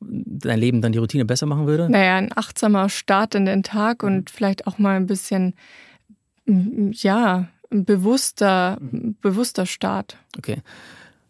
[0.00, 1.88] dein Leben dann die Routine besser machen würde?
[1.88, 4.24] Naja, ein achtsamer Start in den Tag und mhm.
[4.26, 5.54] vielleicht auch mal ein bisschen,
[6.46, 9.14] ja, ein bewusster, mhm.
[9.20, 10.16] bewusster Start.
[10.36, 10.62] Okay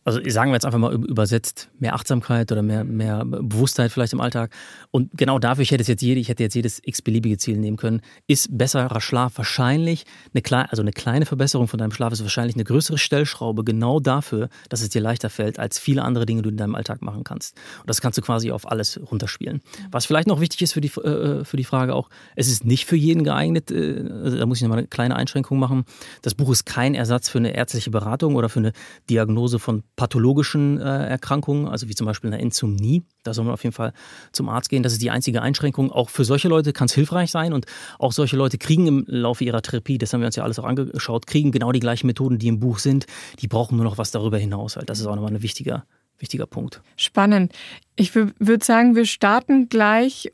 [0.05, 4.21] also sagen wir jetzt einfach mal übersetzt, mehr Achtsamkeit oder mehr, mehr Bewusstheit vielleicht im
[4.21, 4.53] Alltag.
[4.91, 8.03] Und genau dafür, ich hätte jetzt jede, ich hätte jetzt jedes x-beliebige Ziel nehmen können,
[8.27, 12.55] ist besserer Schlaf wahrscheinlich eine kleine, also eine kleine Verbesserung von deinem Schlaf ist wahrscheinlich
[12.57, 16.45] eine größere Stellschraube genau dafür, dass es dir leichter fällt, als viele andere Dinge, die
[16.45, 17.57] du in deinem Alltag machen kannst.
[17.81, 19.63] Und das kannst du quasi auf alles runterspielen.
[19.91, 22.85] Was vielleicht noch wichtig ist für die, äh, für die Frage auch, es ist nicht
[22.85, 25.85] für jeden geeignet, äh, also da muss ich nochmal eine kleine Einschränkung machen.
[26.21, 28.73] Das Buch ist kein Ersatz für eine ärztliche Beratung oder für eine
[29.09, 33.05] Diagnose von pathologischen äh, Erkrankungen, also wie zum Beispiel eine Enzymnie.
[33.23, 33.93] Da soll man auf jeden Fall
[34.33, 34.83] zum Arzt gehen.
[34.83, 35.93] Das ist die einzige Einschränkung.
[35.93, 37.67] Auch für solche Leute kann es hilfreich sein und
[37.99, 40.65] auch solche Leute kriegen im Laufe ihrer Therapie, das haben wir uns ja alles auch
[40.65, 43.07] angeschaut, kriegen genau die gleichen Methoden, die im Buch sind.
[43.41, 44.79] Die brauchen nur noch was darüber hinaus.
[44.87, 45.85] Das ist auch nochmal ein wichtiger,
[46.19, 46.83] wichtiger Punkt.
[46.97, 47.53] Spannend.
[47.97, 50.33] Ich würde sagen, wir starten gleich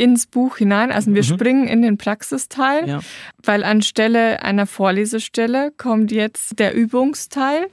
[0.00, 0.90] ins Buch hinein.
[0.90, 1.26] Also wir mhm.
[1.26, 3.00] springen in den Praxisteil, ja.
[3.44, 7.66] weil anstelle einer Vorlesestelle kommt jetzt der Übungsteil.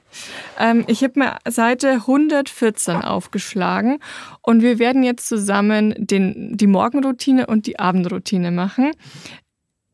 [0.58, 3.98] Ähm, ich habe mir Seite 114 aufgeschlagen
[4.42, 8.90] und wir werden jetzt zusammen den, die Morgenroutine und die Abendroutine machen.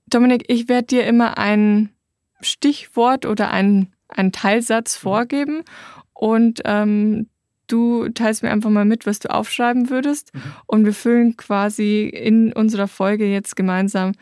[0.06, 1.90] Dominik, ich werde dir immer ein
[2.40, 5.62] Stichwort oder einen, einen Teilsatz vorgeben
[6.12, 7.28] und ähm,
[7.66, 10.34] du teilst mir einfach mal mit, was du aufschreiben würdest.
[10.34, 10.40] Mhm.
[10.66, 14.12] Und wir füllen quasi in unserer Folge jetzt gemeinsam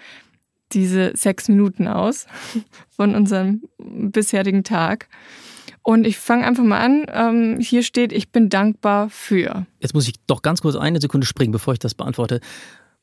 [0.72, 2.26] diese sechs Minuten aus
[2.90, 5.08] von unserem bisherigen Tag.
[5.82, 7.06] Und ich fange einfach mal an.
[7.12, 9.66] Ähm, hier steht, ich bin dankbar für.
[9.80, 12.40] Jetzt muss ich doch ganz kurz eine Sekunde springen, bevor ich das beantworte.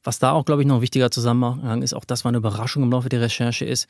[0.02, 2.84] Was da auch, glaube ich, noch ein wichtiger Zusammenhang ist, auch das war eine Überraschung
[2.84, 3.88] im Laufe der Recherche, ist,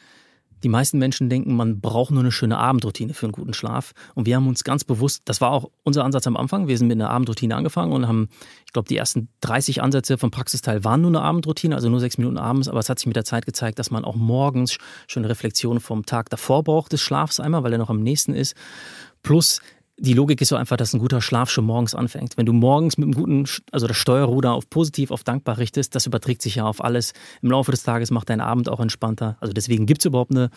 [0.63, 3.93] die meisten Menschen denken, man braucht nur eine schöne Abendroutine für einen guten Schlaf.
[4.15, 6.88] Und wir haben uns ganz bewusst, das war auch unser Ansatz am Anfang, wir sind
[6.88, 8.30] mit einer Abendroutine angefangen und haben,
[8.65, 12.17] ich glaube, die ersten 30 Ansätze vom Praxisteil waren nur eine Abendroutine, also nur sechs
[12.17, 12.67] Minuten abends.
[12.67, 15.80] Aber es hat sich mit der Zeit gezeigt, dass man auch morgens schon eine Reflexion
[15.80, 18.56] vom Tag davor braucht des Schlafs einmal, weil er noch am nächsten ist.
[19.24, 19.62] Plus
[20.00, 22.38] die Logik ist so einfach, dass ein guter Schlaf schon morgens anfängt.
[22.38, 26.06] Wenn du morgens mit einem guten, also das Steuerruder auf positiv, auf dankbar richtest, das
[26.06, 27.14] überträgt sich ja auf alles.
[27.42, 29.38] Im Laufe des Tages macht dein Abend auch entspannter.
[29.42, 30.50] Also deswegen gibt es überhaupt eine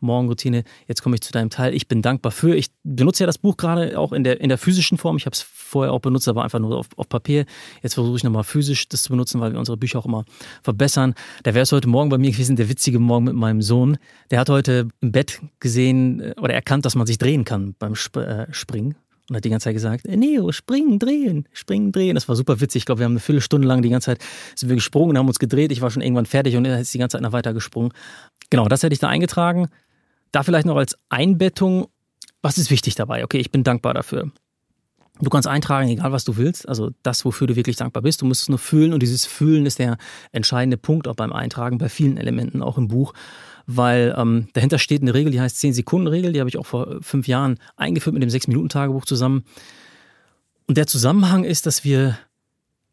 [0.00, 0.64] Morgenroutine.
[0.86, 1.74] Jetzt komme ich zu deinem Teil.
[1.74, 2.54] Ich bin dankbar für.
[2.54, 5.16] Ich benutze ja das Buch gerade auch in der, in der physischen Form.
[5.16, 7.46] Ich habe es vorher auch benutzt, aber einfach nur auf, auf Papier.
[7.82, 10.24] Jetzt versuche ich nochmal physisch das zu benutzen, weil wir unsere Bücher auch immer
[10.62, 11.14] verbessern.
[11.42, 13.96] Da wäre es heute Morgen bei mir gewesen, der witzige Morgen mit meinem Sohn.
[14.30, 17.94] Der hat heute im Bett gesehen äh, oder erkannt, dass man sich drehen kann beim
[17.94, 18.89] äh, Springen
[19.30, 22.16] und hat die ganze Zeit gesagt, äh, Neo, springen, drehen, springen, drehen.
[22.16, 22.80] Das war super witzig.
[22.80, 24.18] Ich glaube, wir haben eine Viertelstunde lang die ganze Zeit
[24.56, 25.70] sind wir gesprungen, haben uns gedreht.
[25.70, 27.92] Ich war schon irgendwann fertig und er ist die ganze Zeit noch weiter gesprungen.
[28.50, 29.68] Genau, das hätte ich da eingetragen.
[30.32, 31.86] Da vielleicht noch als Einbettung,
[32.42, 33.24] was ist wichtig dabei?
[33.24, 34.32] Okay, ich bin dankbar dafür.
[35.20, 38.22] Du kannst eintragen, egal was du willst, also das, wofür du wirklich dankbar bist.
[38.22, 39.98] Du musst es nur fühlen und dieses Fühlen ist der
[40.32, 43.12] entscheidende Punkt auch beim Eintragen, bei vielen Elementen, auch im Buch
[43.72, 47.28] weil ähm, dahinter steht eine Regel, die heißt 10-Sekunden-Regel, die habe ich auch vor fünf
[47.28, 49.44] Jahren eingeführt mit dem 6-Minuten-Tagebuch zusammen.
[50.66, 52.18] Und der Zusammenhang ist, dass wir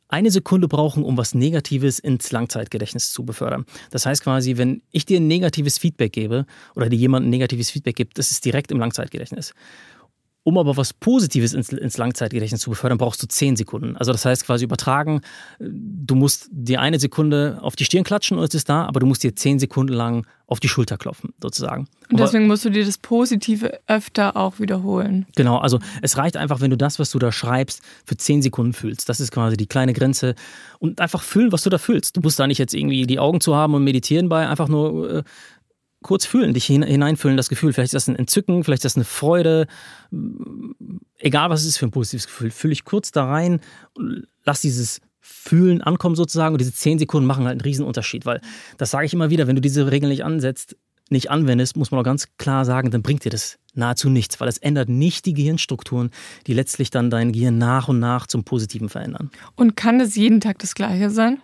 [0.09, 3.65] eine Sekunde brauchen, um was Negatives ins Langzeitgedächtnis zu befördern.
[3.91, 7.71] Das heißt quasi, wenn ich dir ein negatives Feedback gebe oder dir jemand ein negatives
[7.71, 9.53] Feedback gibt, das ist direkt im Langzeitgedächtnis.
[10.47, 13.97] Um aber was Positives ins, ins, Langzeitgedächtnis zu befördern, brauchst du zehn Sekunden.
[13.97, 15.19] Also das heißt quasi übertragen,
[15.59, 19.07] du musst dir eine Sekunde auf die Stirn klatschen und es ist da, aber du
[19.07, 21.89] musst dir zehn Sekunden lang auf die Schulter klopfen, sozusagen.
[22.09, 25.25] Und deswegen musst du dir das Positive öfter auch wiederholen.
[25.35, 28.71] Genau, also es reicht einfach, wenn du das, was du da schreibst, für zehn Sekunden
[28.71, 29.09] fühlst.
[29.09, 30.35] Das ist quasi die kleine Grenze.
[30.79, 32.15] Und einfach fühlen, was du da fühlst.
[32.15, 35.09] Du musst da nicht jetzt irgendwie die Augen zu haben und meditieren bei, einfach nur
[35.09, 35.23] äh,
[36.07, 37.73] kurz fühlen, dich hineinfühlen, das Gefühl.
[37.73, 39.67] Vielleicht ist das ein Entzücken, vielleicht ist das eine Freude.
[41.19, 42.51] Egal, was es ist für ein positives Gefühl.
[42.51, 43.59] Fühle ich kurz da rein
[43.93, 46.55] und lass dieses Fühlen ankommen sozusagen.
[46.55, 48.41] Und diese zehn Sekunden machen halt einen riesen Unterschied, weil
[48.77, 50.77] das sage ich immer wieder, wenn du diese Regeln nicht ansetzt,
[51.09, 54.47] nicht anwendest, muss man auch ganz klar sagen, dann bringt dir das nahezu nichts, weil
[54.47, 56.11] es ändert nicht die Gehirnstrukturen,
[56.47, 59.29] die letztlich dann dein Gehirn nach und nach zum Positiven verändern.
[59.55, 61.39] Und kann das jeden Tag das Gleiche sein?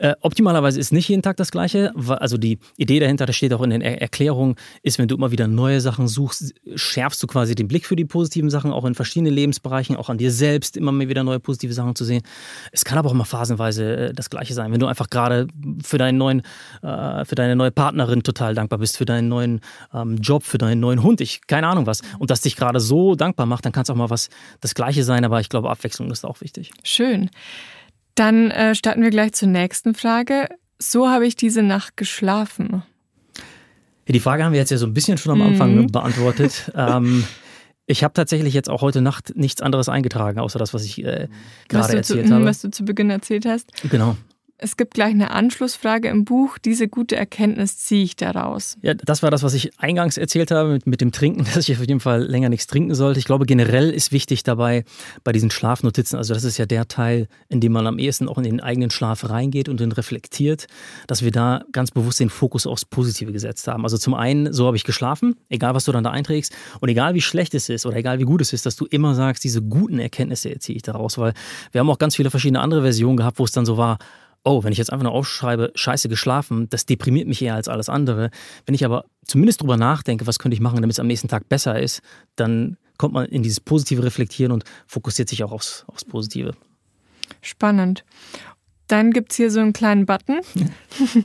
[0.00, 1.92] Äh, optimalerweise ist nicht jeden Tag das Gleiche.
[2.08, 5.30] Also die Idee dahinter, das steht auch in den er Erklärungen, ist, wenn du immer
[5.30, 8.94] wieder neue Sachen suchst, schärfst du quasi den Blick für die positiven Sachen, auch in
[8.94, 12.22] verschiedenen Lebensbereichen, auch an dir selbst immer wieder neue positive Sachen zu sehen.
[12.72, 14.72] Es kann aber auch mal phasenweise äh, das Gleiche sein.
[14.72, 15.48] Wenn du einfach gerade
[15.84, 19.60] für äh, für deine neue Partnerin total dankbar bist, für deinen neuen
[19.92, 23.16] ähm, Job, für deinen neuen Hund, ich keine Ahnung was, und das dich gerade so
[23.16, 24.30] dankbar macht, dann kann es auch mal was
[24.62, 25.26] das Gleiche sein.
[25.26, 26.72] Aber ich glaube, Abwechslung ist auch wichtig.
[26.84, 27.28] Schön.
[28.20, 30.46] Dann äh, starten wir gleich zur nächsten Frage.
[30.78, 32.82] So habe ich diese Nacht geschlafen.
[34.06, 35.86] Ja, die Frage haben wir jetzt ja so ein bisschen schon am Anfang mhm.
[35.86, 36.70] beantwortet.
[36.76, 37.24] ähm,
[37.86, 41.28] ich habe tatsächlich jetzt auch heute Nacht nichts anderes eingetragen, außer das, was ich äh,
[41.70, 42.44] gerade erzählt zu, habe.
[42.44, 43.72] Was du zu Beginn erzählt hast.
[43.88, 44.18] Genau.
[44.62, 46.58] Es gibt gleich eine Anschlussfrage im Buch.
[46.58, 48.76] Diese gute Erkenntnis ziehe ich daraus.
[48.82, 51.78] Ja, das war das, was ich eingangs erzählt habe mit, mit dem Trinken, dass ich
[51.78, 53.18] auf jeden Fall länger nichts trinken sollte.
[53.18, 54.84] Ich glaube, generell ist wichtig dabei
[55.24, 58.36] bei diesen Schlafnotizen, also das ist ja der Teil, in dem man am ehesten auch
[58.36, 60.66] in den eigenen Schlaf reingeht und den reflektiert,
[61.06, 63.84] dass wir da ganz bewusst den Fokus aufs Positive gesetzt haben.
[63.84, 67.14] Also zum einen, so habe ich geschlafen, egal was du dann da einträgst und egal
[67.14, 69.62] wie schlecht es ist oder egal wie gut es ist, dass du immer sagst, diese
[69.62, 71.32] guten Erkenntnisse ziehe ich daraus, weil
[71.72, 73.96] wir haben auch ganz viele verschiedene andere Versionen gehabt, wo es dann so war,
[74.44, 77.88] oh, wenn ich jetzt einfach nur aufschreibe, scheiße geschlafen, das deprimiert mich eher als alles
[77.88, 78.30] andere.
[78.66, 81.48] Wenn ich aber zumindest drüber nachdenke, was könnte ich machen, damit es am nächsten Tag
[81.48, 82.00] besser ist,
[82.36, 86.52] dann kommt man in dieses positive Reflektieren und fokussiert sich auch aufs, aufs Positive.
[87.42, 88.04] Spannend.
[88.88, 90.40] Dann gibt es hier so einen kleinen Button.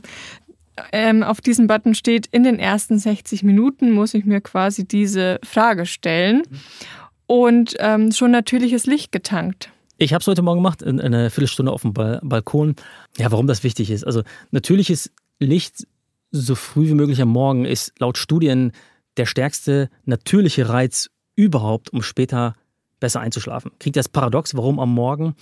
[0.92, 5.38] ähm, auf diesem Button steht, in den ersten 60 Minuten muss ich mir quasi diese
[5.42, 6.42] Frage stellen
[7.26, 9.70] und ähm, schon natürliches Licht getankt.
[9.98, 12.76] Ich habe es heute Morgen gemacht, in, in eine Viertelstunde auf dem Balkon.
[13.16, 14.04] Ja, warum das wichtig ist.
[14.04, 15.86] Also natürliches Licht
[16.30, 18.72] so früh wie möglich am Morgen ist laut Studien
[19.16, 22.56] der stärkste natürliche Reiz überhaupt, um später
[23.00, 23.70] besser einzuschlafen.
[23.78, 25.34] Kriegt das Paradox, warum am Morgen?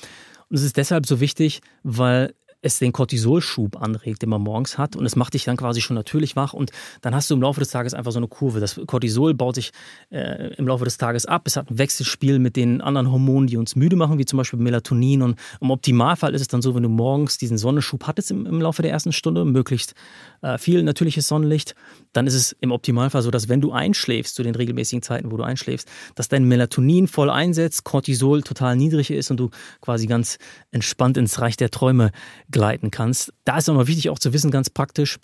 [0.49, 4.97] Und es ist deshalb so wichtig, weil es den Cortisolschub anregt, den man morgens hat
[4.97, 6.71] und es macht dich dann quasi schon natürlich wach und
[7.03, 8.59] dann hast du im Laufe des Tages einfach so eine Kurve.
[8.59, 9.73] Das Cortisol baut sich
[10.11, 11.43] äh, im Laufe des Tages ab.
[11.47, 14.59] Es hat ein Wechselspiel mit den anderen Hormonen, die uns müde machen, wie zum Beispiel
[14.59, 18.47] Melatonin und im Optimalfall ist es dann so, wenn du morgens diesen Sonnenschub hattest im,
[18.47, 19.95] im Laufe der ersten Stunde, möglichst
[20.41, 21.75] äh, viel natürliches Sonnenlicht,
[22.15, 25.37] dann ist es im Optimalfall so, dass wenn du einschläfst, zu den regelmäßigen Zeiten, wo
[25.37, 29.51] du einschläfst, dass dein Melatonin voll einsetzt, Cortisol total niedrig ist und du
[29.81, 30.39] quasi ganz
[30.71, 32.11] entspannt ins Reich der Träume
[32.55, 33.35] gleiten kannst.
[33.45, 35.19] Da ist nochmal wichtig auch zu wissen, ganz praktisch,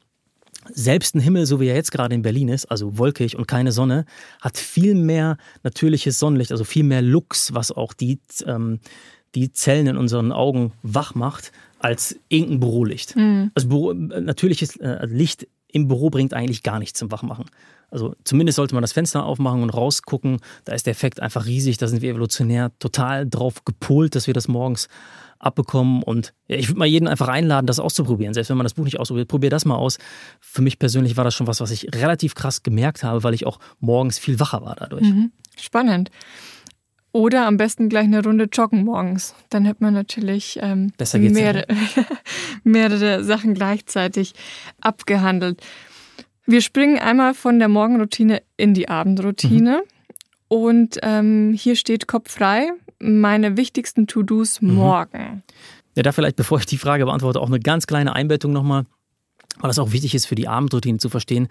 [0.68, 3.72] selbst ein Himmel, so wie er jetzt gerade in Berlin ist, also wolkig und keine
[3.72, 4.04] Sonne,
[4.42, 8.80] hat viel mehr natürliches Sonnenlicht, also viel mehr Lux, was auch die, ähm,
[9.34, 13.16] die Zellen in unseren Augen wach macht, als irgendein Bürolicht.
[13.16, 13.52] Mhm.
[13.54, 17.46] Also Büro, natürliches äh, Licht im Büro bringt eigentlich gar nichts zum Wachmachen.
[17.90, 20.40] Also zumindest sollte man das Fenster aufmachen und rausgucken.
[20.64, 21.78] Da ist der Effekt einfach riesig.
[21.78, 24.88] Da sind wir evolutionär total drauf gepolt, dass wir das morgens
[25.40, 26.02] abbekommen.
[26.02, 28.34] Und ich würde mal jeden einfach einladen, das auszuprobieren.
[28.34, 29.98] Selbst wenn man das Buch nicht ausprobiert, probier das mal aus.
[30.40, 33.46] Für mich persönlich war das schon was, was ich relativ krass gemerkt habe, weil ich
[33.46, 35.02] auch morgens viel wacher war dadurch.
[35.02, 35.32] Mhm.
[35.58, 36.10] Spannend.
[37.12, 39.34] Oder am besten gleich eine Runde joggen morgens.
[39.48, 41.66] Dann hat man natürlich ähm, mehrere,
[42.62, 44.34] mehrere Sachen gleichzeitig
[44.80, 45.60] abgehandelt.
[46.46, 49.82] Wir springen einmal von der Morgenroutine in die Abendroutine.
[49.82, 49.90] Mhm.
[50.48, 54.74] Und ähm, hier steht Kopf frei, meine wichtigsten To-Dos mhm.
[54.74, 55.42] morgen.
[55.96, 58.86] Ja, da vielleicht, bevor ich die Frage beantworte, auch eine ganz kleine Einbettung nochmal,
[59.58, 61.48] weil das auch wichtig ist für die Abendroutine zu verstehen.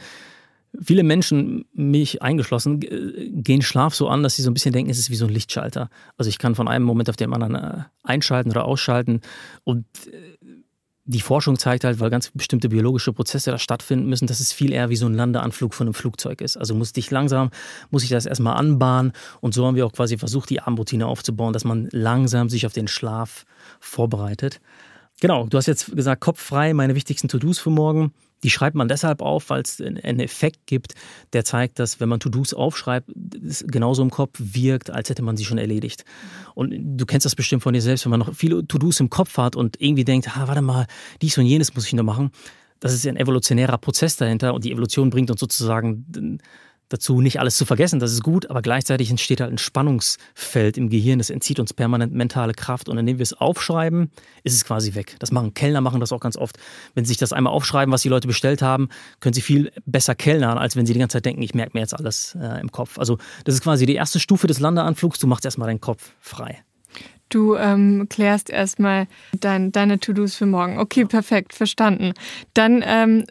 [0.80, 5.00] Viele Menschen, mich eingeschlossen, gehen Schlaf so an, dass sie so ein bisschen denken, es
[5.00, 5.90] ist wie so ein Lichtschalter.
[6.16, 9.22] Also ich kann von einem Moment auf den anderen äh, einschalten oder ausschalten.
[9.64, 10.38] Und äh,
[11.10, 14.72] die Forschung zeigt halt, weil ganz bestimmte biologische Prozesse da stattfinden müssen, dass es viel
[14.72, 16.56] eher wie so ein Landeanflug von einem Flugzeug ist.
[16.56, 17.50] Also muss dich langsam,
[17.90, 19.14] muss ich das erstmal anbahnen.
[19.42, 22.74] Und so haben wir auch quasi versucht, die Abendroutine aufzubauen, dass man langsam sich auf
[22.74, 23.46] den Schlaf
[23.80, 24.62] vorbereitet.
[25.20, 28.14] Genau, du hast jetzt gesagt, Kopf frei, meine wichtigsten To-Dos für morgen.
[28.44, 30.94] Die schreibt man deshalb auf, weil es einen Effekt gibt,
[31.34, 33.10] der zeigt, dass wenn man To-Dos aufschreibt,
[33.46, 36.06] es genauso im Kopf wirkt, als hätte man sie schon erledigt.
[36.56, 39.38] Und du kennst das bestimmt von dir selbst, wenn man noch viele To-Dos im Kopf
[39.38, 40.88] hat und irgendwie denkt, ah, warte mal,
[41.22, 42.32] dies und jenes muss ich noch machen.
[42.80, 46.40] Das ist ein evolutionärer Prozess dahinter und die Evolution bringt uns sozusagen
[46.90, 50.90] dazu, nicht alles zu vergessen, das ist gut, aber gleichzeitig entsteht halt ein Spannungsfeld im
[50.90, 54.12] Gehirn, das entzieht uns permanent mentale Kraft und indem wir es aufschreiben,
[54.44, 55.16] ist es quasi weg.
[55.20, 56.58] Das machen Kellner machen das auch ganz oft.
[56.96, 60.16] Wenn sie sich das einmal aufschreiben, was die Leute bestellt haben, können sie viel besser
[60.16, 62.72] kellnern, als wenn sie die ganze Zeit denken, ich merke mir jetzt alles äh, im
[62.72, 62.98] Kopf.
[62.98, 66.64] Also das ist quasi die erste Stufe des Landeanflugs, du machst erstmal deinen Kopf frei.
[67.30, 69.08] Du ähm, klärst erstmal
[69.40, 70.80] dein, deine To-Dos für morgen.
[70.80, 72.14] Okay, perfekt, verstanden.
[72.56, 73.26] Dann ähm,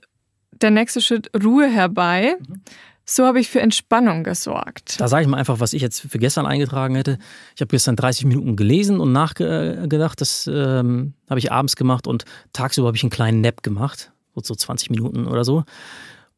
[0.53, 2.37] der nächste Schritt, Ruhe herbei.
[2.39, 2.63] Mhm.
[3.11, 5.01] So habe ich für Entspannung gesorgt.
[5.01, 7.19] Da sage ich mal einfach, was ich jetzt für gestern eingetragen hätte.
[7.55, 10.21] Ich habe gestern 30 Minuten gelesen und nachgedacht.
[10.21, 14.13] Das ähm, habe ich abends gemacht und tagsüber habe ich einen kleinen Nap gemacht.
[14.41, 15.65] So 20 Minuten oder so.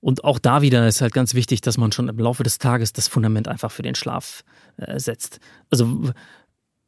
[0.00, 2.92] Und auch da wieder ist halt ganz wichtig, dass man schon im Laufe des Tages
[2.92, 4.44] das Fundament einfach für den Schlaf
[4.76, 5.40] äh, setzt.
[5.70, 6.12] Also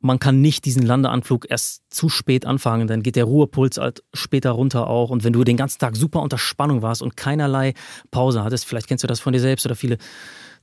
[0.02, 4.50] man kann nicht diesen Landeanflug erst zu spät anfangen, dann geht der Ruhepuls halt später
[4.50, 5.10] runter auch.
[5.10, 7.74] Und wenn du den ganzen Tag super unter Spannung warst und keinerlei
[8.10, 9.98] Pause hattest, vielleicht kennst du das von dir selbst oder viele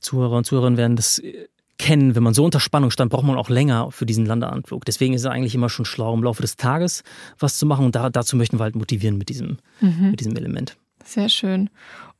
[0.00, 1.48] Zuhörer und Zuhörerinnen werden das äh,
[1.78, 4.84] kennen, wenn man so unter Spannung stand, braucht man auch länger für diesen Landeanflug.
[4.84, 7.02] Deswegen ist es eigentlich immer schon schlau, im Laufe des Tages
[7.38, 7.86] was zu machen.
[7.86, 10.10] Und da, dazu möchten wir halt motivieren mit diesem, mhm.
[10.10, 10.76] mit diesem Element.
[11.04, 11.70] Sehr schön.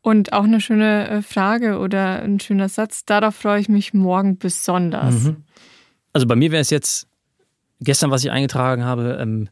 [0.00, 3.04] Und auch eine schöne äh, Frage oder ein schöner Satz.
[3.04, 5.24] Darauf freue ich mich morgen besonders.
[5.24, 5.44] Mhm.
[6.14, 7.09] Also bei mir wäre es jetzt
[7.80, 9.48] gestern, was ich eingetragen habe, ähm,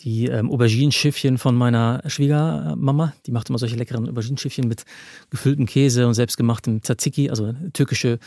[0.00, 3.12] die ähm, Aubergineschiffchen von meiner Schwiegermama.
[3.26, 4.84] Die macht immer solche leckeren Aubergineschiffchen mit
[5.30, 8.18] gefülltem Käse und selbstgemachtem Tzatziki, also türkische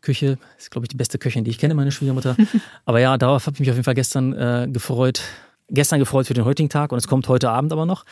[0.00, 0.38] Küche.
[0.56, 2.36] Das ist, glaube ich, die beste Köchin, die ich kenne, meine Schwiegermutter.
[2.84, 5.22] aber ja, darauf habe ich mich auf jeden Fall gestern äh, gefreut.
[5.70, 8.04] Gestern gefreut für den heutigen Tag und es kommt heute Abend aber noch.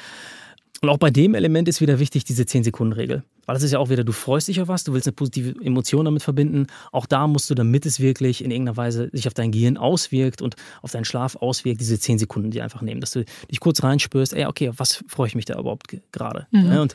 [0.83, 3.23] Und auch bei dem Element ist wieder wichtig diese 10-Sekunden-Regel.
[3.47, 5.55] Weil das ist ja auch wieder, du freust dich auf was, du willst eine positive
[5.64, 6.66] Emotion damit verbinden.
[6.90, 10.42] Auch da musst du, damit es wirklich in irgendeiner Weise sich auf dein Gehirn auswirkt
[10.42, 13.01] und auf deinen Schlaf auswirkt, diese zehn Sekunden die einfach nehmen.
[13.01, 16.49] Dass du dich kurz reinspürst, ey, okay, was freue ich mich da überhaupt gerade?
[16.51, 16.77] Mhm.
[16.79, 16.95] Und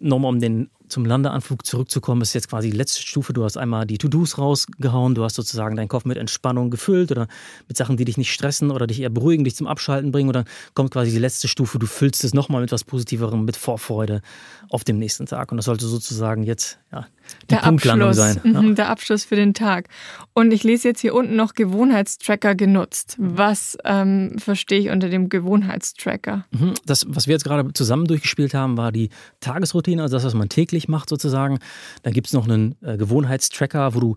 [0.00, 3.32] nochmal um den zum Landeanflug zurückzukommen, ist jetzt quasi die letzte Stufe.
[3.32, 7.28] Du hast einmal die To-Dos rausgehauen, du hast sozusagen deinen Kopf mit Entspannung gefüllt oder
[7.68, 10.28] mit Sachen, die dich nicht stressen oder dich eher beruhigen, dich zum Abschalten bringen.
[10.28, 13.56] Und dann kommt quasi die letzte Stufe, du füllst es nochmal mit was Positiverem, mit
[13.56, 14.22] Vorfreude
[14.70, 15.50] auf dem nächsten Tag.
[15.50, 17.06] Und das sollte sozusagen jetzt ja,
[17.42, 18.52] die der Punktlandung Abschluss, sein.
[18.52, 18.62] Ja.
[18.62, 19.88] Mhm, der Abschluss für den Tag.
[20.34, 23.16] Und ich lese jetzt hier unten noch Gewohnheitstracker genutzt.
[23.18, 26.46] Was ähm, verstehe ich unter dem Gewohnheitstracker?
[26.50, 29.10] Mhm, das, was wir jetzt gerade zusammen durchgespielt haben, war die
[29.40, 31.58] Tagesroutine, also das, was man täglich macht sozusagen.
[32.02, 34.16] Dann gibt es noch einen äh, Gewohnheitstracker, wo du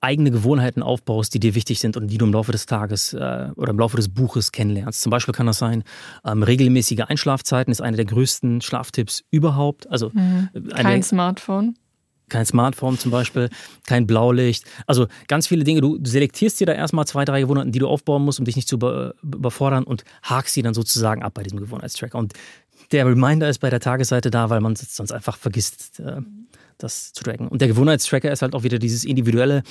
[0.00, 3.48] eigene Gewohnheiten aufbaust, die dir wichtig sind und die du im Laufe des Tages äh,
[3.56, 5.02] oder im Laufe des Buches kennenlernst.
[5.02, 5.84] Zum Beispiel kann das sein,
[6.24, 9.90] ähm, regelmäßige Einschlafzeiten ist einer der größten Schlaftipps überhaupt.
[9.90, 10.48] Also mhm.
[10.74, 11.74] kein Smartphone
[12.28, 13.48] kein Smartphone zum Beispiel,
[13.86, 14.64] kein Blaulicht.
[14.86, 15.80] Also ganz viele Dinge.
[15.80, 18.68] Du selektierst dir da erstmal zwei, drei Gewohnheiten, die du aufbauen musst, um dich nicht
[18.68, 18.76] zu
[19.22, 22.18] überfordern und hakst sie dann sozusagen ab bei diesem Gewohnheitstracker.
[22.18, 22.32] Und
[22.92, 26.20] der Reminder ist bei der Tagesseite da, weil man sonst einfach vergisst, äh,
[26.78, 27.48] das zu tracken.
[27.48, 29.62] Und der Gewohnheitstracker ist halt auch wieder dieses individuelle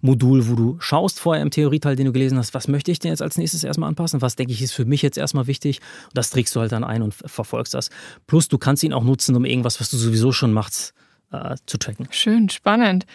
[0.00, 3.10] Modul, wo du schaust vorher im Theorieteil, den du gelesen hast, was möchte ich denn
[3.10, 5.80] jetzt als nächstes erstmal anpassen, was denke ich ist für mich jetzt erstmal wichtig.
[6.04, 7.90] Und das trägst du halt dann ein und verfolgst das.
[8.26, 10.94] Plus du kannst ihn auch nutzen, um irgendwas, was du sowieso schon machst,
[11.32, 12.06] äh, zu tracken.
[12.10, 13.06] Schön, spannend.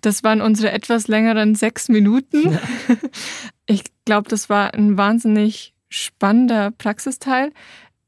[0.00, 2.52] Das waren unsere etwas längeren sechs Minuten.
[2.52, 2.60] Ja.
[3.68, 7.50] Ich glaube, das war ein wahnsinnig spannender Praxisteil.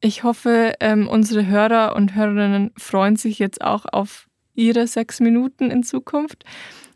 [0.01, 5.73] Ich hoffe, ähm, unsere Hörer und Hörerinnen freuen sich jetzt auch auf ihre sechs Minuten
[5.73, 6.45] in Zukunft.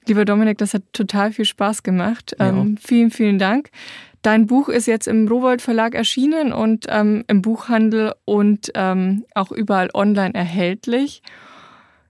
[0.07, 2.37] Lieber Dominik, das hat total viel Spaß gemacht.
[2.39, 3.71] Ähm, vielen, vielen Dank.
[4.23, 9.51] Dein Buch ist jetzt im Rowold Verlag erschienen und ähm, im Buchhandel und ähm, auch
[9.51, 11.23] überall online erhältlich.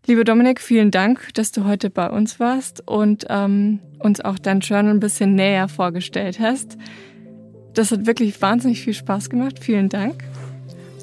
[0.06, 4.58] Lieber Dominik, vielen Dank, dass du heute bei uns warst und ähm, uns auch dein
[4.58, 6.76] Journal ein bisschen näher vorgestellt hast.
[7.74, 9.60] Das hat wirklich wahnsinnig viel Spaß gemacht.
[9.60, 10.24] Vielen Dank.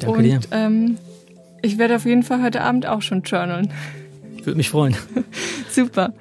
[0.02, 0.40] Danke und dir.
[0.52, 0.98] Ähm,
[1.62, 3.72] ich werde auf jeden Fall heute Abend auch schon journalen.
[4.44, 4.96] Würde mich freuen.
[5.72, 6.14] Super.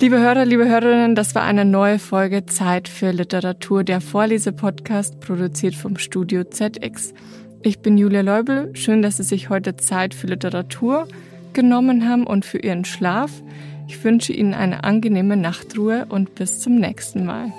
[0.00, 5.76] Liebe Hörer, liebe Hörerinnen, das war eine neue Folge Zeit für Literatur, der Vorlesepodcast, produziert
[5.76, 7.14] vom Studio ZX.
[7.62, 8.74] Ich bin Julia Leubel.
[8.74, 11.06] Schön, dass Sie sich heute Zeit für Literatur
[11.54, 13.30] genommen haben und für Ihren Schlaf.
[13.86, 17.52] Ich wünsche Ihnen eine angenehme Nachtruhe und bis zum nächsten Mal.